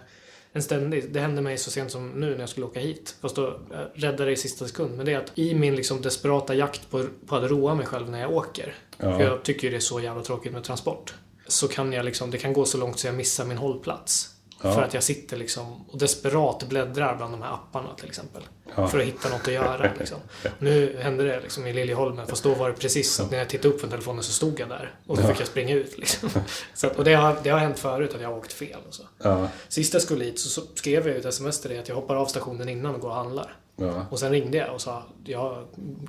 En 0.57 0.63
ständig, 0.63 1.13
det 1.13 1.21
hände 1.21 1.43
mig 1.43 1.59
så 1.59 1.71
sent 1.71 1.91
som 1.91 2.09
nu 2.11 2.31
när 2.31 2.41
jag 2.41 2.49
skulle 2.49 2.67
åka 2.67 2.81
hit. 2.81 3.17
Fast 3.21 3.37
då 3.37 3.61
räddade 3.95 4.25
det 4.25 4.33
i 4.33 4.37
sista 4.37 4.67
sekund. 4.67 4.97
Men 4.97 5.07
det 5.07 5.13
är 5.13 5.19
att 5.19 5.39
i 5.39 5.55
min 5.55 5.77
liksom 5.77 6.03
desperata 6.03 6.55
jakt 6.55 6.91
på, 6.91 7.07
på 7.27 7.37
att 7.37 7.51
roa 7.51 7.75
mig 7.75 7.87
själv 7.87 8.11
när 8.11 8.21
jag 8.21 8.33
åker. 8.33 8.75
Ja. 8.99 9.17
För 9.17 9.25
jag 9.25 9.43
tycker 9.43 9.65
ju 9.65 9.71
det 9.71 9.77
är 9.77 9.81
så 9.81 10.01
jävla 10.01 10.23
tråkigt 10.23 10.53
med 10.53 10.65
transport. 10.65 11.15
Så 11.47 11.69
kan 11.69 11.93
jag 11.93 12.05
liksom, 12.05 12.31
det 12.31 12.39
kan 12.39 12.53
gå 12.53 12.65
så 12.65 12.79
långt 12.79 12.99
så 12.99 13.07
jag 13.07 13.15
missar 13.15 13.45
min 13.45 13.59
hållplats. 13.59 14.34
Ja. 14.65 14.75
För 14.75 14.83
att 14.83 14.95
jag 14.95 15.03
sitter 15.03 15.37
liksom 15.37 15.85
och 15.91 15.99
desperat 15.99 16.63
bläddrar 16.69 17.17
bland 17.17 17.33
de 17.33 17.43
här 17.43 17.53
apparna 17.55 17.95
till 17.95 18.09
exempel. 18.09 18.43
Ja. 18.77 18.89
För 18.89 18.99
att 18.99 19.05
hitta 19.05 19.29
något 19.29 19.49
att 19.49 19.55
göra. 19.55 19.91
Liksom. 19.99 20.19
Nu 20.59 20.97
hände 21.01 21.25
det 21.25 21.41
liksom 21.41 21.67
i 21.67 21.73
Liljeholmen, 21.73 22.27
fast 22.27 22.43
då 22.43 22.55
var 22.55 22.69
det 22.69 22.75
precis 22.75 23.21
att 23.21 23.31
när 23.31 23.39
jag 23.39 23.49
tittade 23.49 23.75
upp 23.75 23.81
från 23.81 23.91
telefonen 23.91 24.23
så 24.23 24.33
stod 24.33 24.61
jag 24.61 24.69
där. 24.69 24.95
Och 25.07 25.17
då 25.17 25.23
fick 25.23 25.41
jag 25.41 25.47
springa 25.47 25.75
ut. 25.75 25.99
Liksom. 25.99 26.29
Så 26.75 26.87
att, 26.87 26.97
och 26.99 27.05
det 27.05 27.15
har, 27.15 27.37
det 27.43 27.51
har 27.51 27.59
hänt 27.59 27.79
förut 27.79 28.15
att 28.15 28.21
jag 28.21 28.29
har 28.29 28.37
åkt 28.39 28.53
fel. 28.53 28.79
Och 28.89 28.95
så. 28.95 29.03
Ja, 29.23 29.49
Sist 29.69 29.93
jag 29.93 30.03
skulle 30.03 30.25
hit 30.25 30.39
så, 30.41 30.63
skrev 30.75 31.09
jag 31.09 31.17
ut 31.17 31.25
sms 31.25 31.61
till 31.61 31.71
dig 31.71 31.79
att 31.79 31.89
jag 31.89 31.97
hoppar 31.97 32.17
av 32.17 32.27
stationen 32.27 32.69
innan 32.69 32.95
och 32.95 33.01
går 33.01 33.09
och 33.09 33.15
handlar. 33.15 33.57
ja. 33.77 34.07
Och 34.11 34.19
sen 34.19 34.33
ringde 34.33 34.57
jag 34.59 34.75
och 34.75 34.81
sa 34.81 35.03
jag 35.25 35.65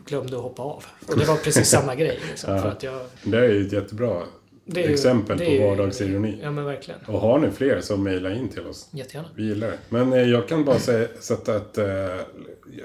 glömde 0.05 0.37
att 0.37 0.43
hoppa 0.43 0.61
av. 0.63 0.83
Och 1.07 1.17
det 1.19 1.25
var 1.25 1.35
precis 1.35 1.69
samma 1.69 1.95
grej. 2.01 2.19
Liksom, 2.29 2.55
Ja. 2.55 2.61
för 2.61 2.69
att 2.69 2.83
jag, 2.83 3.01
Det 3.23 3.37
är 3.37 3.43
ju 3.49 3.65
ett 3.67 3.73
jättebra 3.73 4.23
ju- 4.65 4.81
exempel 4.93 5.37
på 5.37 5.43
ju- 5.43 5.63
vardagsironi. 5.63 6.39
Ja 6.41 6.51
men 6.51 6.65
verkligen. 6.65 6.99
Och 7.07 7.19
har 7.19 7.39
ni 7.39 7.51
fler 7.51 7.81
så 7.81 7.97
mejla 7.97 8.33
in 8.33 8.49
till 8.49 8.67
oss. 8.67 8.89
Jättegärna. 8.91 9.27
Vi 9.35 9.43
gillar 9.47 9.67
det. 9.67 9.77
Men 9.89 10.13
eh, 10.13 10.21
jag 10.21 10.47
kan 10.47 10.65
bara 10.65 10.79
säga, 10.79 11.07
sätta 11.19 11.55
ett 11.57 11.77
eh, 11.77 11.85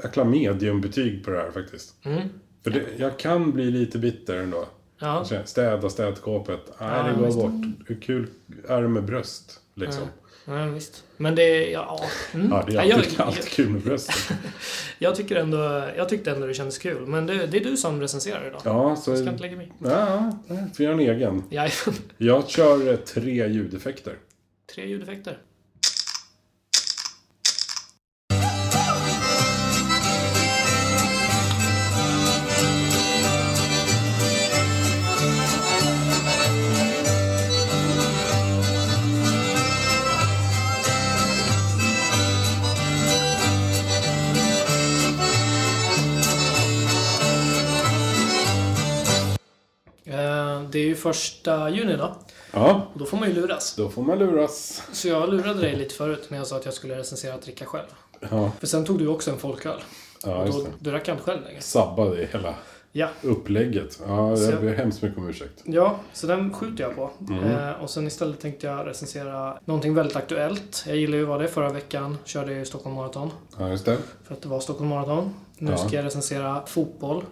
jäkla 0.04 0.24
mediumbetyg 0.24 1.24
på 1.24 1.30
det 1.30 1.36
här 1.38 1.50
faktiskt. 1.50 1.94
Mm. 2.04 2.20
För 2.64 2.70
det, 2.70 2.82
jag 2.96 3.18
kan 3.18 3.52
bli 3.52 3.70
lite 3.70 3.98
bitter 3.98 4.36
ändå. 4.36 4.64
Ja. 5.00 5.24
Städa 5.44 5.88
städskåpet. 5.90 6.60
Nej, 6.80 6.88
Ja, 6.90 7.02
det 7.02 7.18
går 7.24 7.34
bort. 7.42 7.66
Hur 7.86 8.00
kul 8.00 8.26
är 8.68 8.82
det 8.82 8.88
med 8.88 9.04
bröst? 9.04 9.60
Liksom. 9.74 10.02
ja, 10.02 10.29
visst. 10.74 11.04
Men 11.16 11.34
det, 11.34 11.70
ja. 11.70 12.00
Mm. 12.34 12.50
Ja, 12.50 12.64
det 12.66 12.76
är 12.76 12.94
alltid, 12.94 13.14
jag, 13.18 13.26
alltid 13.26 13.48
kul 13.48 13.68
med 13.68 13.82
bröst. 13.82 14.10
jag, 14.98 15.14
tycker 15.14 15.36
ändå, 15.36 15.84
jag 15.96 16.08
tyckte 16.08 16.30
ändå 16.30 16.46
det 16.46 16.54
kändes 16.54 16.78
kul. 16.78 17.06
Men 17.06 17.26
det, 17.26 17.46
det 17.46 17.58
är 17.58 17.64
du 17.64 17.76
som 17.76 18.00
recenserar 18.00 18.46
idag. 18.46 18.60
Ja, 18.64 18.96
så... 18.96 19.10
Jag 19.10 19.18
ska 19.18 19.28
inte 19.28 19.42
lägga 19.42 19.56
mig. 19.56 19.72
Ja, 19.78 20.32
ja, 20.48 20.56
får 20.76 20.84
göra 20.84 20.94
en 20.94 21.00
egen. 21.00 21.44
Jag 21.50 21.70
Jag 22.18 22.48
kör 22.48 22.88
eh, 22.88 22.96
tre 22.96 23.48
ljudeffekter. 23.48 24.14
Tre 24.74 24.86
ljudeffekter. 24.88 25.38
Eh, 51.04 51.08
Det 51.08 51.14
är 51.14 51.14
ju 51.14 51.14
första 51.14 51.70
juni 51.70 51.96
då. 51.96 52.16
Ja, 52.52 52.86
Och 52.92 52.98
då 52.98 53.04
får 53.04 53.16
man 53.16 53.28
ju 53.28 53.34
luras. 53.34 53.74
då 53.76 53.88
får 53.88 54.02
man 54.02 54.18
luras. 54.18 54.82
Så 54.92 55.08
jag 55.08 55.28
lurade 55.28 55.60
dig 55.60 55.76
lite 55.76 55.94
förut 55.94 56.26
när 56.28 56.38
jag 56.38 56.46
sa 56.46 56.56
att 56.56 56.64
jag 56.64 56.74
skulle 56.74 56.98
recensera 56.98 57.34
att 57.34 57.42
dricka 57.42 57.64
själv. 57.64 57.86
Ja, 58.30 58.50
För 58.60 58.66
sen 58.66 58.84
tog 58.84 58.98
du 58.98 59.06
också 59.08 59.30
en 59.30 59.38
folköl. 59.38 59.80
ja 60.24 60.36
Och 60.36 60.46
då, 60.48 60.66
du 60.78 60.90
drack 60.90 61.08
inte 61.08 61.22
själv 61.22 61.42
längre. 61.44 61.60
Sabbade 61.60 62.28
hela... 62.32 62.54
Ja. 62.92 63.08
upplägget. 63.22 64.00
Ja, 64.06 64.36
jag 64.38 64.60
ber 64.60 64.74
hemskt 64.74 65.02
mycket 65.02 65.18
om 65.18 65.28
ursäkt. 65.28 65.62
Ja, 65.64 65.96
så 66.12 66.26
den 66.26 66.52
skjuter 66.54 66.84
jag 66.84 66.96
på. 66.96 67.10
Mm. 67.28 67.44
Eh, 67.44 67.70
och 67.82 67.90
sen 67.90 68.06
istället 68.06 68.40
tänkte 68.40 68.66
jag 68.66 68.86
recensera 68.86 69.58
någonting 69.64 69.94
väldigt 69.94 70.16
aktuellt. 70.16 70.84
Jag 70.86 70.96
gillade 70.96 71.16
ju 71.18 71.24
vad 71.24 71.40
det 71.40 71.48
förra 71.48 71.68
veckan. 71.72 72.18
Körde 72.24 72.52
ju 72.52 72.64
Stockholm 72.64 72.94
Marathon. 72.96 73.30
Ja, 73.58 73.68
just 73.68 73.84
det. 73.84 73.96
För 74.24 74.34
att 74.34 74.42
det 74.42 74.48
var 74.48 74.60
Stockholm 74.60 74.88
Marathon. 74.90 75.34
Nu 75.58 75.70
Ja. 75.70 75.76
ska 75.76 75.96
jag 75.96 76.04
recensera 76.04 76.66
fotboll. 76.66 77.24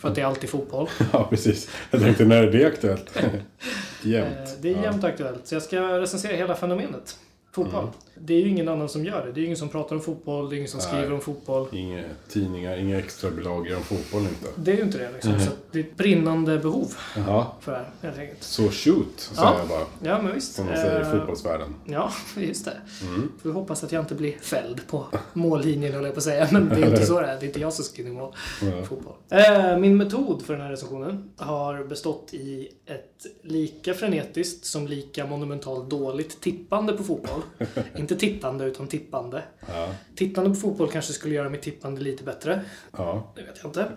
För 0.00 0.08
att 0.08 0.14
det 0.14 0.20
är 0.20 0.24
alltid 0.26 0.50
fotboll. 0.50 0.88
Ja, 1.12 1.26
precis. 1.30 1.70
Jag 1.90 2.00
tänkte, 2.00 2.24
när 2.24 2.42
är 2.42 2.52
det 2.52 2.64
aktuellt? 2.66 3.10
Jämt. 4.02 4.26
Eh, 4.38 4.50
det 4.60 4.68
är 4.70 4.76
Ja. 4.76 4.82
jämt 4.82 5.04
aktuellt. 5.04 5.46
Så 5.46 5.54
jag 5.54 5.62
ska 5.62 5.80
recensera 6.00 6.36
hela 6.36 6.54
fenomenet. 6.54 7.16
Fotboll. 7.52 7.80
Mm. 7.82 7.94
Det 8.14 8.34
är 8.34 8.40
ju 8.40 8.48
ingen 8.48 8.68
annan 8.68 8.88
som 8.88 9.04
gör 9.04 9.26
det. 9.26 9.32
Det 9.32 9.38
är 9.38 9.40
ju 9.40 9.46
ingen 9.46 9.56
som 9.56 9.68
pratar 9.68 9.96
om 9.96 10.02
fotboll, 10.02 10.48
det 10.50 10.54
är 10.54 10.56
ingen 10.56 10.68
som 10.68 10.78
Nej. 10.78 10.88
skriver 10.88 11.12
om 11.12 11.20
fotboll. 11.20 11.68
Inga 11.72 12.02
tidningar, 12.28 12.76
inga 12.76 12.98
extra 12.98 13.30
bilagor 13.30 13.76
om 13.76 13.82
fotboll 13.82 14.22
inte. 14.22 14.46
Det 14.56 14.72
är 14.72 14.76
ju 14.76 14.82
inte 14.82 14.98
det 14.98 15.10
liksom. 15.12 15.32
Mhm. 15.32 15.40
Så 15.40 15.50
det 15.72 15.78
är 15.78 15.84
ett 15.84 15.96
brinnande 15.96 16.58
behov 16.58 16.94
Jaha. 17.16 17.46
för 17.60 17.72
det 17.72 17.78
här, 17.78 17.90
helt 18.02 18.18
enkelt. 18.18 18.42
Så 18.42 18.62
shoot, 18.70 19.20
säger 19.20 19.42
Ja. 19.42 19.58
jag 19.58 19.68
bara. 19.68 19.86
Ja, 20.12 20.22
men 20.22 20.34
visst. 20.34 20.54
Som 20.54 20.66
man 20.66 20.76
säger 20.76 21.00
i 21.00 21.02
Eh, 21.04 21.12
fotbollsvärlden. 21.18 21.74
Ja, 21.84 22.12
just 22.36 22.64
det. 22.64 22.76
Mm. 23.08 23.32
Får 23.42 23.48
vi 23.48 23.54
hoppas 23.54 23.84
att 23.84 23.92
jag 23.92 24.02
inte 24.02 24.14
blir 24.14 24.32
fälld 24.38 24.86
på 24.86 25.04
mållinjen, 25.32 25.92
höll 25.92 26.04
jag 26.04 26.14
på 26.14 26.18
att 26.18 26.24
säga. 26.24 26.48
Men 26.52 26.68
det 26.68 26.74
är 26.74 26.86
inte 26.90 27.06
så 27.06 27.20
det 27.20 27.26
är. 27.26 27.40
Det 27.40 27.44
är 27.44 27.46
inte 27.46 27.60
jag 27.60 27.72
som 27.72 27.84
ska 27.84 28.02
in 28.02 28.08
i 28.08 28.10
mål. 28.10 28.34
Ja. 28.62 28.82
Fotboll. 28.84 29.14
Eh, 29.30 29.78
min 29.78 29.96
metod 29.96 30.42
för 30.42 30.52
den 30.52 30.62
här 30.62 30.70
recensionen 30.70 31.30
har 31.36 31.84
bestått 31.84 32.34
i 32.34 32.68
ett 32.86 33.26
lika 33.42 33.94
frenetiskt 33.94 34.64
som 34.64 34.86
lika 34.86 35.26
monumentalt 35.26 35.90
dåligt 35.90 36.40
tippande 36.40 36.92
på 36.92 37.02
fotboll. 37.04 37.40
inte 38.00 38.16
tittande, 38.16 38.64
utan 38.64 38.86
tippande. 38.86 39.42
Ja. 39.74 39.88
Tittande 40.16 40.50
på 40.50 40.56
fotboll 40.56 40.90
kanske 40.90 41.12
skulle 41.12 41.34
göra 41.34 41.48
mitt 41.48 41.62
tippande 41.62 42.00
lite 42.00 42.24
bättre. 42.24 42.60
Ja. 42.96 43.32
Det 43.36 43.42
vet 43.42 43.58
jag 43.62 43.68
inte. 43.68 43.88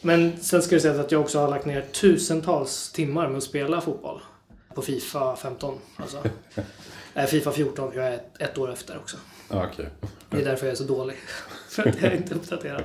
Men 0.00 0.32
sen 0.40 0.62
ska 0.62 0.74
det 0.74 0.80
sägas 0.80 0.98
att 0.98 1.12
jag 1.12 1.20
också 1.20 1.38
har 1.38 1.48
lagt 1.48 1.66
ner 1.66 1.84
tusentals 1.92 2.92
timmar 2.92 3.28
med 3.28 3.36
att 3.36 3.42
spela 3.42 3.80
fotboll. 3.80 4.20
På 4.74 4.82
Fifa 4.82 5.36
15, 5.36 5.78
alltså. 5.96 6.24
Nej, 7.14 7.26
Fifa 7.28 7.52
14, 7.52 7.92
jag 7.94 8.06
är 8.06 8.20
ett, 8.38 8.58
år 8.58 8.72
efter 8.72 8.96
också. 8.96 9.16
Okej. 9.48 9.88
Det 10.30 10.40
är 10.40 10.44
därför 10.44 10.66
jag 10.66 10.72
är 10.72 10.76
så 10.76 10.84
dålig. 10.84 11.16
För 11.68 11.88
att 11.88 12.02
jag 12.02 12.12
är 12.12 12.16
inte 12.16 12.34
uppdaterad. 12.34 12.82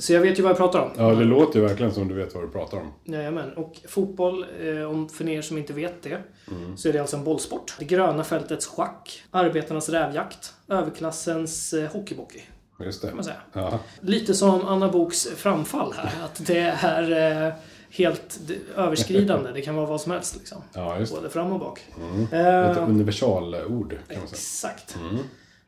Så 0.00 0.12
jag 0.12 0.20
vet 0.20 0.38
ju 0.38 0.42
vad 0.42 0.50
jag 0.50 0.56
pratar 0.56 0.80
om. 0.80 0.90
Ja, 0.96 1.10
det 1.14 1.24
låter 1.24 1.60
ju 1.60 1.66
verkligen 1.66 1.92
som 1.94 2.08
du 2.08 2.14
vet 2.14 2.34
vad 2.34 2.44
du 2.44 2.48
pratar 2.48 2.76
om. 2.78 2.92
Jajamän. 3.04 3.52
Och 3.52 3.74
fotboll, 3.88 4.46
eh, 4.62 4.82
om 4.90 5.08
för 5.08 5.28
er 5.28 5.42
som 5.42 5.58
inte 5.58 5.72
vet 5.72 6.02
det, 6.02 6.18
Mm. 6.50 6.76
så 6.76 6.88
är 6.88 6.92
det 6.92 6.98
alltså 6.98 7.16
en 7.16 7.24
bollsport. 7.24 7.74
Det 7.78 7.84
gröna 7.84 8.24
fältets 8.24 8.66
schack, 8.66 9.22
arbetarnas 9.30 9.88
rävjakt, 9.88 10.54
överklassens 10.68 11.72
eh, 11.72 11.90
hockeybockey, 11.92 12.40
Just 12.84 13.00
kan 13.00 13.10
det. 13.10 13.16
man 13.16 13.24
säga. 13.24 13.36
Ja. 13.52 13.78
Lite 14.00 14.34
som 14.34 14.64
Anna 14.66 14.88
Boks 14.88 15.28
framfall 15.36 15.92
här, 15.96 16.24
att 16.24 16.46
det 16.46 16.58
är 16.82 17.46
eh, 17.46 17.52
helt 17.90 18.40
överskridande. 18.76 19.50
Det 19.52 19.60
kan 19.62 19.74
vara 19.76 19.86
vad 19.86 20.00
som 20.00 20.12
helst 20.12 20.36
liksom. 20.36 20.62
ja. 20.74 20.98
Både 21.10 21.30
fram 21.30 21.52
och 21.52 21.60
bak. 21.60 21.80
Mm. 22.00 22.22
Ett 22.70 22.78
universalord 22.78 23.90
kan 23.90 24.18
man 24.18 24.28
säga. 24.28 24.72
exakt. 24.72 24.96
Mm. 25.10 25.22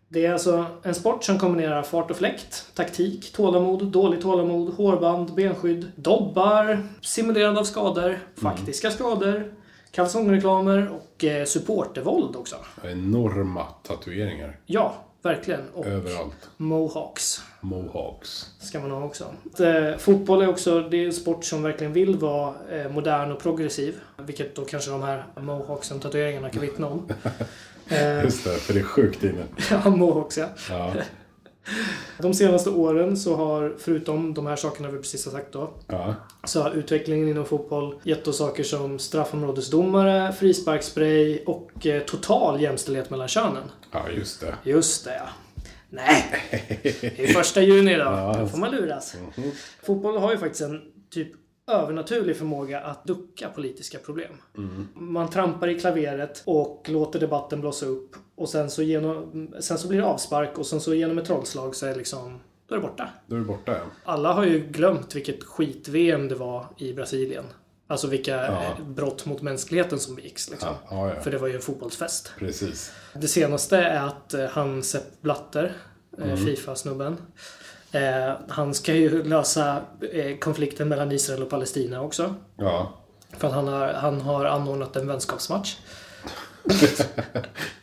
Det 0.08 0.26
är 0.26 0.32
alltså 0.32 0.66
en 0.82 0.94
sport 0.94 1.24
som 1.24 1.38
kombinerar 1.38 1.82
fart 1.82 2.10
och 2.10 2.16
fläkt, 2.16 2.66
taktik, 2.74 3.32
tålamod, 3.32 3.84
dåligt 3.86 4.22
tålamod, 4.22 4.74
hårband, 4.74 5.34
benskydd, 5.34 5.92
dobbar, 5.96 6.88
simulerande 7.00 7.60
av 7.60 7.64
skador, 7.64 8.18
faktiska 8.36 8.90
skador, 8.90 9.52
kalsongreklamer 9.90 10.90
och 10.90 11.24
eh, 11.24 11.44
supportervåld 11.44 12.36
också. 12.36 12.56
Enorma 12.84 13.64
tatueringar 13.82 14.56
Ja, 14.66 14.94
verkligen. 15.22 15.60
Och 15.74 15.86
överallt. 15.86 16.50
mohawks 16.56 17.42
Mohawks. 17.60 18.50
ska 18.60 18.80
man 18.80 18.90
ha 18.90 19.04
också. 19.04 19.24
Eh, 19.58 19.96
fotboll 19.98 20.42
är 20.42 20.48
också 20.48 20.80
det 20.80 20.96
är 20.96 21.06
en 21.06 21.12
sport 21.12 21.44
som 21.44 21.62
verkligen 21.62 21.92
vill 21.92 22.16
vara 22.16 22.54
eh, 22.70 22.90
modern 22.90 23.32
och 23.32 23.38
progressiv. 23.38 23.94
Vilket 24.16 24.54
då 24.56 24.64
kanske 24.64 24.90
de 24.90 25.02
här 25.02 25.24
mohawksen, 25.40 26.00
tatueringarna 26.00 26.50
kan 26.50 26.60
vittna 26.62 26.86
om. 26.86 27.08
Eh, 27.88 28.22
Just 28.24 28.44
det, 28.44 28.50
för 28.50 28.74
det 28.74 28.80
är 28.80 28.84
sjukt 28.84 29.24
inne. 29.24 29.44
ja, 29.70 29.90
mohawks 29.90 30.38
ja. 30.38 30.48
Ja. 30.70 30.92
De 32.18 32.34
senaste 32.34 32.70
åren 32.70 33.16
så 33.16 33.36
har, 33.36 33.74
förutom 33.78 34.34
de 34.34 34.46
här 34.46 34.56
sakerna 34.56 34.90
vi 34.90 34.98
precis 34.98 35.24
har 35.24 35.32
sagt 35.32 35.52
då, 35.52 35.70
Ja. 35.88 36.14
så 36.44 36.62
har 36.62 36.70
utvecklingen 36.70 37.28
inom 37.28 37.44
fotboll 37.44 37.98
gett 38.02 38.28
oss 38.28 38.38
saker 38.38 38.62
som 38.64 38.98
straffområdesdomare, 38.98 40.32
frisparksspray 40.32 41.38
och 41.46 41.86
eh, 41.86 42.02
total 42.02 42.60
jämställdhet 42.62 43.10
mellan 43.10 43.28
könen. 43.28 43.62
ja, 43.92 44.08
just 44.16 44.40
det. 44.40 44.54
Just 44.64 45.04
det 45.04 45.14
ja. 45.16 45.28
Nej, 45.90 46.24
det 46.82 47.18
är 47.24 47.26
första 47.32 47.62
juni 47.62 47.92
idag. 47.94 48.12
Ja. 48.34 48.40
Då 48.40 48.46
får 48.48 48.58
man 48.58 48.70
luras. 48.70 49.16
Mhm. 49.36 49.50
Fotboll 49.82 50.18
har 50.18 50.32
ju 50.32 50.38
faktiskt 50.38 50.62
en 50.62 50.80
typ 51.10 51.28
övernaturlig 51.66 52.36
förmåga 52.36 52.80
att 52.80 53.04
ducka 53.04 53.48
politiska 53.48 53.98
problem. 53.98 54.32
Mm. 54.56 54.88
Man 54.94 55.30
trampar 55.30 55.68
i 55.68 55.80
klaveret 55.80 56.42
och 56.46 56.86
låter 56.88 57.20
debatten 57.20 57.60
blossa 57.60 57.86
upp. 57.86 58.16
Och 58.34 58.48
sen 58.48 58.70
så, 58.70 58.82
genom, 58.82 59.48
sen 59.60 59.78
så 59.78 59.88
blir 59.88 59.98
det 60.00 60.06
avspark 60.06 60.58
och 60.58 60.66
sen 60.66 60.80
så 60.80 60.94
genom 60.94 61.18
ett 61.18 61.24
trollslag 61.24 61.76
så 61.76 61.86
är 61.86 61.94
liksom, 61.94 62.40
då 62.68 62.74
är 62.74 62.78
det 62.80 62.86
borta. 62.86 63.08
Då 63.26 63.36
är 63.36 63.40
du 63.40 63.46
borta 63.46 63.72
ja. 63.72 63.84
Alla 64.04 64.32
har 64.32 64.44
ju 64.44 64.58
glömt 64.60 65.14
vilket 65.14 65.44
skit-VM 65.44 66.28
det 66.28 66.34
var 66.34 66.66
i 66.76 66.92
Brasilien. 66.92 67.44
Alltså 67.86 68.06
vilka 68.06 68.30
Ja. 68.36 68.76
brott 68.86 69.26
mot 69.26 69.42
mänskligheten 69.42 69.98
som 69.98 70.14
begicks. 70.14 70.50
Liksom. 70.50 70.68
Ja, 70.90 70.96
ja, 71.08 71.14
ja. 71.14 71.20
För 71.20 71.30
det 71.30 71.38
var 71.38 71.48
ju 71.48 71.54
en 71.54 71.60
fotbollsfest. 71.62 72.32
Precis. 72.38 72.92
Det 73.14 73.28
senaste 73.28 73.76
är 73.78 74.06
att 74.06 74.34
eh, 74.34 74.44
han 74.46 74.82
Sepp 74.82 75.22
Blatter, 75.22 75.76
eh, 76.18 76.24
Mm. 76.24 76.36
Fifa-snubben, 76.36 77.16
eh, 77.94 78.32
han 78.48 78.74
ska 78.74 78.94
ju 78.94 79.22
lösa 79.24 79.80
eh, 80.12 80.36
konflikten 80.38 80.88
mellan 80.88 81.12
Israel 81.12 81.42
och 81.42 81.50
Palestina 81.50 82.00
också. 82.02 82.34
Ja. 82.56 82.92
För 83.38 83.48
att 83.48 83.54
han 83.54 83.68
har, 83.68 83.88
han 83.92 84.20
har 84.20 84.44
anordnat 84.44 84.96
en 84.96 85.06
vänskapsmatch. 85.06 85.76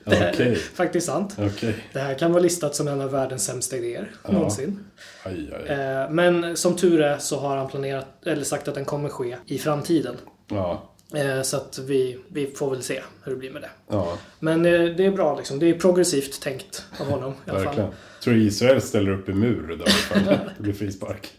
Det 0.06 0.16
är 0.16 0.34
Okej. 0.34 0.56
faktiskt 0.56 1.08
sant. 1.08 1.36
Okej. 1.40 1.76
Det 1.94 2.00
här 2.00 2.14
kan 2.14 2.32
vara 2.32 2.44
listat 2.44 2.76
som 2.76 2.88
en 2.88 3.02
av 3.02 3.12
världens 3.12 3.46
sämsta 3.46 3.78
idéer 3.78 4.12
Ja. 4.24 4.32
någonsin. 4.32 4.84
Aj, 5.24 5.54
aj. 5.54 5.76
Eh, 5.78 6.10
Men 6.10 6.58
som 6.58 6.76
tur 6.76 7.02
är 7.02 7.18
så 7.18 7.40
har 7.40 7.58
han 7.58 7.68
planerat, 7.68 8.08
eller 8.26 8.44
sagt 8.44 8.68
att 8.68 8.76
den 8.76 8.86
kommer 8.86 9.10
ske 9.10 9.38
i 9.46 9.58
framtiden. 9.58 10.18
Ja. 10.48 10.91
Eh, 11.14 11.42
Så 11.42 11.58
att 11.58 11.80
vi, 11.80 12.20
vi 12.28 12.48
får 12.48 12.70
väl 12.72 12.84
se 12.84 13.02
hur 13.24 13.32
det 13.32 13.38
blir 13.38 13.52
med 13.52 13.62
det. 13.62 13.70
Ja, 13.88 14.18
Men 14.40 14.66
eh, 14.66 14.72
det 14.84 15.06
är 15.06 15.12
bra 15.12 15.38
liksom. 15.38 15.60
Det 15.60 15.70
är 15.70 15.74
progressivt 15.80 16.42
tänkt 16.42 16.86
av 17.00 17.06
honom 17.08 17.32
i 17.32 17.50
alla 17.50 17.58
fall. 17.60 17.66
verkligen. 17.66 17.90
Tror 18.24 18.34
du 18.34 18.44
Israel 18.44 18.82
ställer 18.82 19.12
upp 19.12 19.30
i 19.30 19.34
mur 19.34 19.68
där 19.68 19.88
ifall 19.88 20.24
det 20.26 20.50
blir 20.58 20.74
frispark? 20.74 21.32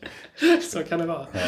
Så 0.72 0.82
kan 0.82 0.98
det 1.00 1.06
vara. 1.06 1.26
Ja. 1.32 1.40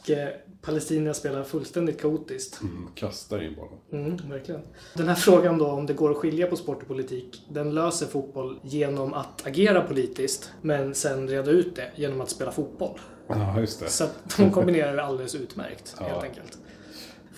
Och 0.00 0.10
eh, 0.10 0.28
Palestina 0.62 1.14
spelar 1.14 1.44
fullständigt 1.44 2.00
kaotiskt. 2.00 2.60
Mm, 2.60 2.88
kastar 2.94 3.42
in 3.42 3.54
bollen. 3.54 4.06
Mm, 4.16 4.30
verkligen. 4.30 4.60
Den 4.94 5.08
här 5.08 5.14
frågan 5.14 5.58
då 5.58 5.66
om 5.66 5.86
det 5.86 5.92
går 5.92 6.10
att 6.10 6.16
skilja 6.16 6.46
på 6.46 6.56
sport 6.56 6.82
och 6.82 6.88
politik, 6.88 7.42
den 7.50 7.74
löser 7.74 8.06
fotboll 8.06 8.58
genom 8.62 9.14
att 9.14 9.46
agera 9.46 9.80
politiskt, 9.82 10.50
men 10.62 10.94
sen 10.94 11.28
reda 11.28 11.50
ut 11.50 11.76
det 11.76 11.90
genom 11.96 12.20
att 12.20 12.30
spela 12.30 12.52
fotboll. 12.52 12.98
Ja, 13.28 13.60
just 13.60 13.80
det. 13.80 13.88
Så 13.88 14.04
att 14.04 14.36
de 14.36 14.50
kombinerar 14.50 14.96
det 14.96 15.02
alldeles 15.04 15.34
utmärkt, 15.34 15.96
Ja. 16.00 16.06
helt 16.06 16.24
enkelt. 16.24 16.58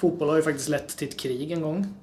Fotboll 0.03 0.29
har 0.29 0.37
ju 0.37 0.43
faktiskt 0.43 0.69
lett 0.69 0.89
till 0.89 1.09
ett 1.09 1.19
krig 1.19 1.53
en 1.53 1.63
gång. 1.63 1.95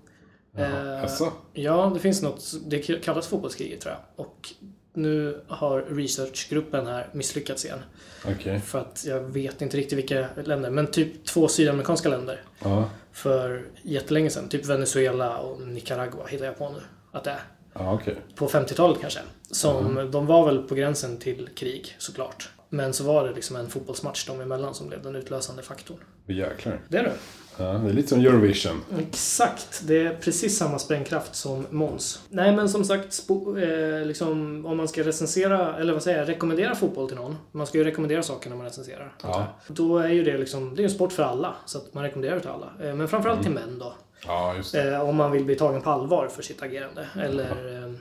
Jaha. 0.51 0.99
Jaså? 1.01 1.31
Ja, 1.53 1.91
det 1.93 1.99
finns 1.99 2.21
något, 2.21 2.53
det 2.65 2.79
kallas 2.79 3.27
fotbollskriget 3.27 3.81
tror 3.81 3.93
jag. 3.93 4.25
Och 4.25 4.53
nu 4.93 5.41
har 5.47 5.81
researchgruppen 5.81 6.88
här 6.88 7.09
misslyckats 7.12 7.65
igen. 7.65 7.79
Okej. 8.27 8.59
För 8.59 8.79
att 8.79 9.05
jag 9.07 9.19
vet 9.19 9.62
inte 9.62 9.77
riktigt 9.77 9.97
vilka 9.97 10.27
länder, 10.43 10.69
men 10.69 10.88
typ 10.88 11.25
två 11.25 11.47
sydamerikanska 11.47 12.09
länder. 12.09 12.43
Ja. 12.63 12.89
För 13.12 13.67
jättelänge 13.81 14.29
sedan. 14.29 14.49
Typ 14.49 14.65
Venezuela 14.65 15.38
och 15.38 15.62
Nicaragua 15.62 16.25
hittar 16.27 16.45
jag 16.45 16.57
på 16.57 16.69
nu. 16.69 16.79
Att 17.12 17.23
det 17.23 17.31
är. 17.31 17.43
Ja, 17.73 17.93
okej. 17.93 18.15
På 18.35 18.47
50-talet 18.47 19.01
kanske. 19.01 19.19
Som, 19.51 20.12
De 20.12 20.25
var 20.25 20.45
väl 20.45 20.63
på 20.63 20.75
gränsen 20.75 21.17
till 21.17 21.49
krig 21.55 21.95
såklart. 21.97 22.49
Men 22.69 22.93
så 22.93 23.03
var 23.03 23.27
det 23.27 23.33
liksom 23.35 23.55
en 23.55 23.69
fotbollsmatch 23.69 24.27
dem 24.27 24.41
emellan 24.41 24.73
som 24.73 24.88
blev 24.88 25.03
den 25.03 25.15
utlösande 25.15 25.63
faktorn. 25.63 25.97
Jäklar. 26.33 26.79
Det 26.87 26.97
är 26.97 27.03
det. 27.03 27.13
Ja, 27.57 27.65
det 27.65 27.89
är 27.89 27.93
lite 27.93 28.07
som 28.07 28.19
Eurovision. 28.19 28.81
Exakt. 28.99 29.81
Det 29.87 30.05
är 30.05 30.15
precis 30.15 30.57
samma 30.57 30.79
sprängkraft 30.79 31.35
som 31.35 31.65
Måns. 31.69 32.21
Nej 32.29 32.55
men 32.55 32.69
som 32.69 32.85
sagt, 32.85 33.29
eh, 33.29 34.05
liksom, 34.05 34.65
om 34.65 34.77
man 34.77 34.87
ska 34.87 35.03
recensera, 35.03 35.77
eller 35.77 35.93
vad 35.93 36.03
säger 36.03 36.19
jag, 36.19 36.29
rekommendera 36.29 36.75
fotboll 36.75 37.07
till 37.07 37.17
någon. 37.17 37.37
Man 37.51 37.67
ska 37.67 37.77
ju 37.77 37.83
rekommendera 37.83 38.23
saker 38.23 38.49
när 38.49 38.57
man 38.57 38.65
recenserar. 38.65 39.13
Ja. 39.23 39.47
Då 39.67 39.97
är 39.97 40.09
ju 40.09 40.23
det 40.23 40.37
liksom, 40.37 40.75
det 40.75 40.81
är 40.81 40.83
en 40.83 40.89
sport 40.89 41.11
för 41.11 41.23
alla. 41.23 41.55
Så 41.65 41.77
att 41.77 41.93
man 41.93 42.03
rekommenderar 42.03 42.35
det 42.35 42.41
till 42.41 42.49
alla. 42.49 42.89
Eh, 42.89 42.95
men 42.95 43.07
framförallt 43.07 43.41
till 43.43 43.51
män 43.51 43.79
då. 43.79 43.93
Ja. 44.25 44.55
Eh, 44.73 45.01
om 45.01 45.15
man 45.15 45.31
vill 45.31 45.45
bli 45.45 45.55
tagen 45.55 45.81
på 45.81 45.89
allvar 45.89 46.27
för 46.27 46.43
sitt 46.43 46.61
agerande. 46.61 47.07
Eller, 47.15 47.75
eh, 47.75 47.83
eh, 47.83 47.91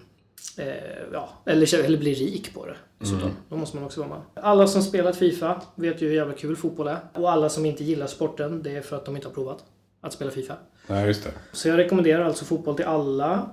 ja, 1.12 1.28
eller, 1.46 1.84
eller 1.84 1.98
bli 1.98 2.14
rik 2.14 2.54
på 2.54 2.66
det. 2.66 2.76
dessutom. 2.98 3.30
Då 3.48 3.56
måste 3.56 3.76
man 3.76 3.84
också 3.84 4.00
vara 4.00 4.10
med. 4.10 4.20
Alla 4.34 4.66
som 4.66 4.82
spelat 4.82 5.16
Fifa 5.16 5.62
vet 5.74 6.02
ju 6.02 6.08
hur 6.08 6.14
jävla 6.14 6.34
kul 6.34 6.56
fotboll 6.56 6.88
är. 6.88 6.98
Och 7.12 7.32
alla 7.32 7.48
som 7.48 7.66
inte 7.66 7.84
gillar 7.84 8.06
sporten, 8.06 8.62
det 8.62 8.76
är 8.76 8.82
för 8.82 8.96
att 8.96 9.04
de 9.04 9.16
inte 9.16 9.28
har 9.28 9.34
provat 9.34 9.64
att 10.00 10.12
spela 10.12 10.30
Fifa. 10.30 10.54
Nej, 10.86 11.06
just 11.06 11.24
det. 11.24 11.30
Så 11.52 11.68
jag 11.68 11.78
rekommenderar 11.78 12.24
alltså 12.24 12.44
fotboll 12.44 12.76
till 12.76 12.84
alla 12.84 13.50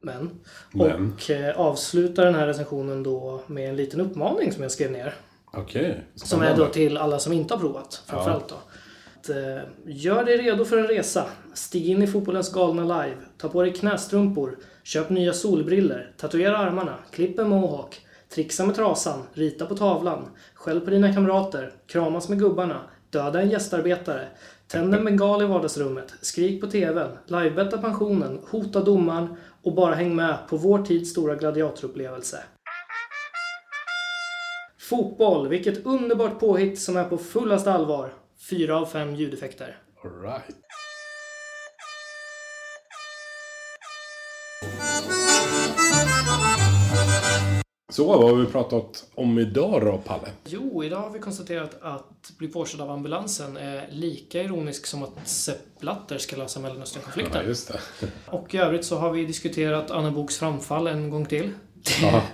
män. 0.00 0.30
Men. 0.72 1.12
Och 1.12 1.30
eh, 1.30 1.60
avslutar 1.60 2.24
den 2.24 2.34
här 2.34 2.46
recensionen 2.46 3.02
då 3.02 3.42
med 3.46 3.68
en 3.68 3.76
liten 3.76 4.00
uppmaning 4.00 4.52
som 4.52 4.62
jag 4.62 4.72
skrev 4.72 4.90
ner. 4.90 5.14
Okej. 5.52 6.04
Som 6.14 6.42
är 6.42 6.56
då 6.56 6.66
till 6.66 6.96
alla 6.96 7.18
som 7.18 7.32
inte 7.32 7.54
har 7.54 7.60
provat, 7.60 8.02
framförallt 8.06 8.48
då. 8.48 8.54
Att, 9.22 9.28
eh, 9.28 9.62
gör 9.86 10.24
dig 10.24 10.36
redo 10.36 10.64
för 10.64 10.78
en 10.78 10.86
resa. 10.86 11.24
Stig 11.54 11.88
in 11.88 12.02
i 12.02 12.06
fotbollens 12.06 12.52
galna 12.52 12.82
live. 12.82 13.16
Ta 13.38 13.48
på 13.48 13.62
dig 13.62 13.72
knästrumpor. 13.72 14.58
Köp 14.82 15.10
nya 15.10 15.32
solbriller. 15.32 16.12
Tatuera 16.16 16.58
armarna. 16.58 16.94
Klipp 17.10 17.38
en 17.38 17.48
mohawk. 17.48 18.00
Trixa 18.28 18.66
med 18.66 18.74
trasan. 18.74 19.22
Rita 19.32 19.66
på 19.66 19.76
tavlan. 19.76 20.28
Skäll 20.54 20.80
på 20.80 20.90
dina 20.90 21.14
kamrater. 21.14 21.72
Kramas 21.86 22.28
med 22.28 22.38
gubbarna. 22.38 22.80
Döda 23.10 23.40
en 23.40 23.50
gästarbetare. 23.50 24.26
Tänd 24.68 24.94
en 24.94 25.04
bengal 25.04 25.42
i 25.42 25.46
vardagsrummet. 25.46 26.14
Skrik 26.20 26.60
på 26.60 26.66
TVn. 26.66 27.10
Livebetta 27.26 27.78
pensionen. 27.78 28.40
Hota 28.50 28.80
domaren. 28.80 29.36
Och 29.62 29.74
bara 29.74 29.94
häng 29.94 30.16
med 30.16 30.36
på 30.48 30.56
vår 30.56 30.82
tids 30.82 31.10
stora 31.10 31.34
gladiatorupplevelse. 31.34 32.38
Fotboll, 34.78 35.48
vilket 35.48 35.86
underbart 35.86 36.40
påhitt 36.40 36.80
som 36.80 36.96
är 36.96 37.04
på 37.04 37.18
fullaste 37.18 37.72
allvar. 37.72 38.12
Fyra 38.50 38.76
av 38.80 38.86
fem 38.86 39.14
ljudeffekter. 39.14 39.78
All 40.04 40.22
right. 40.22 40.56
Så, 47.92 48.04
vad 48.06 48.22
har 48.30 48.36
vi 48.36 48.46
pratat 48.46 49.04
om 49.14 49.38
idag 49.38 49.80
då, 49.80 49.98
Palle? 49.98 50.28
Jo, 50.44 50.84
idag 50.84 50.96
har 51.00 51.10
vi 51.10 51.18
konstaterat 51.18 51.82
att 51.82 52.32
bli 52.38 52.48
påkörd 52.48 52.80
av 52.80 52.90
ambulansen 52.90 53.56
är 53.56 53.88
lika 53.90 54.42
ironisk 54.42 54.86
som 54.86 55.02
att 55.02 55.28
Sepp 55.28 55.80
Blatter 55.80 56.18
ska 56.18 56.36
lösa 56.36 56.60
Ja, 56.60 56.62
Mellanösternkonflikten. 56.62 57.46
just 57.46 57.72
det. 57.72 57.80
Och 58.26 58.54
i 58.54 58.58
övrigt 58.58 58.84
så 58.84 58.96
har 58.96 59.10
vi 59.12 59.24
diskuterat 59.24 59.90
Anna 59.90 60.10
Boks 60.10 60.38
framfall 60.38 60.86
en 60.86 61.10
gång 61.10 61.26
till. 61.26 61.50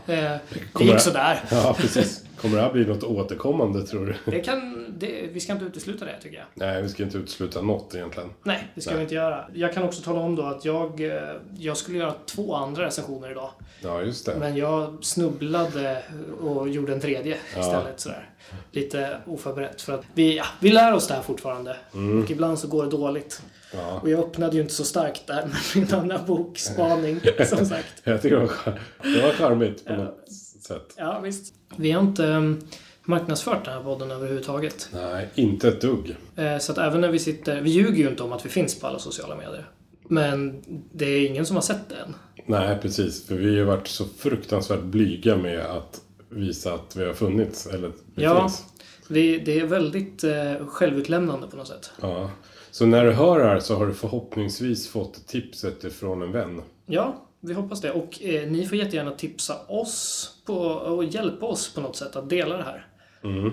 Eh, 0.06 0.36
det 0.78 0.84
gick 0.84 1.00
sådär. 1.00 1.40
Ja, 1.50 1.76
precis. 1.78 2.24
Kommer 2.40 2.56
det 2.56 2.62
här 2.62 2.72
bli 2.72 2.84
något 2.84 3.02
återkommande, 3.02 3.86
tror 3.86 4.06
du? 4.24 4.32
Det 4.32 4.40
kan, 4.40 4.86
det, 4.98 5.28
vi 5.32 5.40
ska 5.40 5.52
inte 5.52 5.64
utesluta 5.64 6.04
det, 6.04 6.16
tycker 6.22 6.36
jag. 6.36 6.46
Nej, 6.54 6.82
vi 6.82 6.88
ska 6.88 7.02
inte 7.02 7.18
utesluta 7.18 7.62
något 7.62 7.94
egentligen. 7.94 8.30
Nej, 8.42 8.68
det 8.74 8.80
ska 8.80 8.90
Nej. 8.90 8.96
vi 8.98 9.02
inte 9.02 9.14
göra. 9.14 9.44
Jag 9.54 9.74
kan 9.74 9.82
också 9.82 10.02
tala 10.02 10.20
om 10.20 10.36
då 10.36 10.42
att 10.42 10.64
jag, 10.64 11.00
eh, 11.00 11.22
jag 11.58 11.76
skulle 11.76 11.98
göra 11.98 12.14
två 12.26 12.54
andra 12.54 12.86
recensioner 12.86 13.30
idag. 13.30 13.50
Ja, 13.80 14.02
just 14.02 14.26
det. 14.26 14.36
Men 14.38 14.56
jag 14.56 14.98
snubblade 15.04 16.02
och 16.40 16.68
gjorde 16.68 16.92
en 16.92 17.00
tredje 17.00 17.36
Ja. 17.54 17.60
istället. 17.60 18.00
Sådär. 18.00 18.30
Lite 18.72 19.16
oförberett. 19.26 19.82
För 19.82 19.94
att 19.94 20.04
vi, 20.14 20.36
ja, 20.36 20.44
vi 20.60 20.70
lär 20.70 20.94
oss 20.94 21.08
det 21.08 21.14
här 21.14 21.22
fortfarande. 21.22 21.76
Mm. 21.94 22.22
Och 22.22 22.30
ibland 22.30 22.58
så 22.58 22.68
går 22.68 22.84
det 22.84 22.90
dåligt. 22.90 23.42
Ja. 23.72 24.00
Och 24.02 24.10
jag 24.10 24.20
öppnade 24.20 24.56
ju 24.56 24.62
inte 24.62 24.74
så 24.74 24.84
starkt 24.84 25.26
där 25.26 25.42
med 25.46 25.56
min 25.86 25.94
andra 25.94 26.18
bok, 26.26 26.58
Spaning, 26.58 27.20
som 27.46 27.66
sagt. 27.66 27.86
Jag 28.04 28.22
tycker 28.22 28.36
det 28.36 28.42
var, 28.42 28.48
char- 28.48 28.78
det 29.02 29.22
var 29.22 29.30
charmigt 29.32 29.84
på 29.84 29.92
något 29.96 30.28
sätt. 30.66 30.94
Ja, 30.96 31.20
visst. 31.20 31.54
Vi 31.76 31.90
har 31.92 32.02
inte 32.02 32.26
um, 32.26 32.60
marknadsfört 33.04 33.64
den 33.64 33.74
här 33.74 33.82
podden 33.82 34.10
överhuvudtaget. 34.10 34.88
Nej, 34.92 35.28
inte 35.34 35.68
ett 35.68 35.80
dugg. 35.80 36.16
Eh, 36.36 36.58
så 36.58 36.72
att 36.72 36.78
även 36.78 37.00
när 37.00 37.08
vi 37.08 37.18
sitter... 37.18 37.60
Vi 37.60 37.70
ljuger 37.70 37.96
ju 38.04 38.08
inte 38.08 38.22
om 38.22 38.32
att 38.32 38.44
vi 38.44 38.48
finns 38.48 38.80
på 38.80 38.86
alla 38.86 38.98
sociala 38.98 39.34
medier. 39.36 39.70
Men 40.08 40.62
det 40.92 41.04
är 41.06 41.26
ingen 41.26 41.46
som 41.46 41.56
har 41.56 41.62
sett 41.62 41.88
det 41.88 41.94
än. 41.94 42.14
Nej, 42.46 42.78
precis. 42.82 43.26
För 43.26 43.34
vi 43.34 43.58
har 43.58 43.66
varit 43.66 43.88
så 43.88 44.04
fruktansvärt 44.18 44.82
blyga 44.82 45.36
med 45.36 45.60
att 45.66 46.00
visa 46.30 46.74
att 46.74 46.96
vi 46.96 47.04
har 47.04 47.12
funnits. 47.14 47.66
Eller 47.66 47.92
vi 48.14 48.22
Ja. 48.22 48.40
finns. 48.40 48.64
Vi, 49.08 49.38
det 49.38 49.60
är 49.60 49.66
väldigt 49.66 50.24
eh, 50.24 50.66
självutlämnande 50.66 51.46
på 51.46 51.56
något 51.56 51.68
sätt. 51.68 51.90
Ja. 52.00 52.30
Så 52.70 52.86
när 52.86 53.04
du 53.04 53.12
hör 53.12 53.38
det 53.38 53.44
här 53.46 53.60
så 53.60 53.76
har 53.76 53.86
du 53.86 53.94
förhoppningsvis 53.94 54.88
fått 54.88 55.26
tipset 55.26 55.84
ifrån 55.84 56.22
en 56.22 56.32
vän. 56.32 56.62
Ja, 56.86 57.24
vi 57.40 57.52
hoppas 57.52 57.80
det. 57.80 57.90
Och 57.90 58.22
eh, 58.22 58.50
ni 58.50 58.66
får 58.66 58.78
jättegärna 58.78 59.10
tipsa 59.10 59.54
oss 59.68 60.30
på, 60.46 60.54
och 60.64 61.04
hjälpa 61.04 61.46
oss 61.46 61.74
på 61.74 61.80
något 61.80 61.96
sätt 61.96 62.16
att 62.16 62.30
dela 62.30 62.56
det 62.56 62.62
här. 62.62 62.86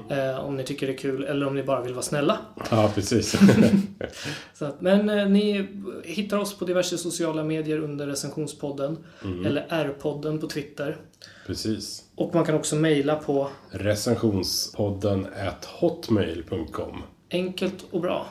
Eh, 0.10 0.46
om 0.46 0.56
ni 0.56 0.64
tycker 0.64 0.88
det 0.88 0.94
är 0.94 0.98
kul 0.98 1.24
eller 1.24 1.48
om 1.48 1.56
ni 1.56 1.64
bara 1.64 1.82
vill 1.82 1.94
vara 1.94 2.04
snälla. 2.04 2.38
Ja, 2.72 2.92
precis. 2.96 3.36
Så 4.54 4.66
att, 4.66 4.82
men 4.82 5.10
eh, 5.10 5.30
ni 5.30 5.68
hittar 6.04 6.38
oss 6.38 6.58
på 6.58 6.66
diverse 6.66 6.98
sociala 6.98 7.44
medier 7.44 7.80
under 7.80 8.08
recensionspodden. 8.08 8.98
Eller 9.46 9.66
R-podden 9.70 10.40
på 10.40 10.48
Twitter. 10.48 10.98
precis. 11.48 12.04
Och 12.16 12.36
man 12.36 12.46
kan 12.46 12.56
också 12.56 12.76
mejla 12.76 13.16
på 13.16 13.50
Recensionspodden 13.70 15.28
hotmail.com. 15.80 17.04
enkelt 17.32 17.86
och 17.92 18.02
bra. 18.02 18.26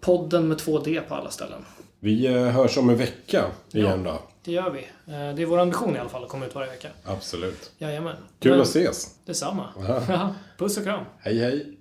Podden 0.00 0.48
med 0.48 0.58
två 0.58 0.78
D 0.78 1.00
på 1.08 1.14
alla 1.14 1.30
ställen. 1.30 1.64
Vi 2.00 2.26
eh, 2.26 2.42
hörs 2.42 2.78
om 2.78 2.90
en 2.90 2.96
vecka 2.96 3.44
igen 3.72 4.02
då. 4.02 4.18
Det 4.44 4.52
gör 4.52 4.70
vi. 4.70 4.78
Eh, 4.78 5.34
det 5.34 5.42
är 5.42 5.46
vår 5.46 5.58
ambition 5.58 5.96
i 5.96 5.98
alla 5.98 6.08
fall 6.08 6.22
att 6.22 6.28
komma 6.28 6.46
ut 6.46 6.54
varje 6.54 6.70
vecka. 6.70 6.88
Absolut. 7.04 7.72
Jajamän. 7.78 8.16
Kul 8.40 8.50
Men 8.52 8.60
att 8.60 8.66
ses. 8.66 9.18
Detsamma. 9.24 9.68
Ja. 10.08 10.34
Puss 10.58 10.76
och 10.78 10.84
kram. 10.84 11.04
Hej 11.18 11.38
hej. 11.38 11.73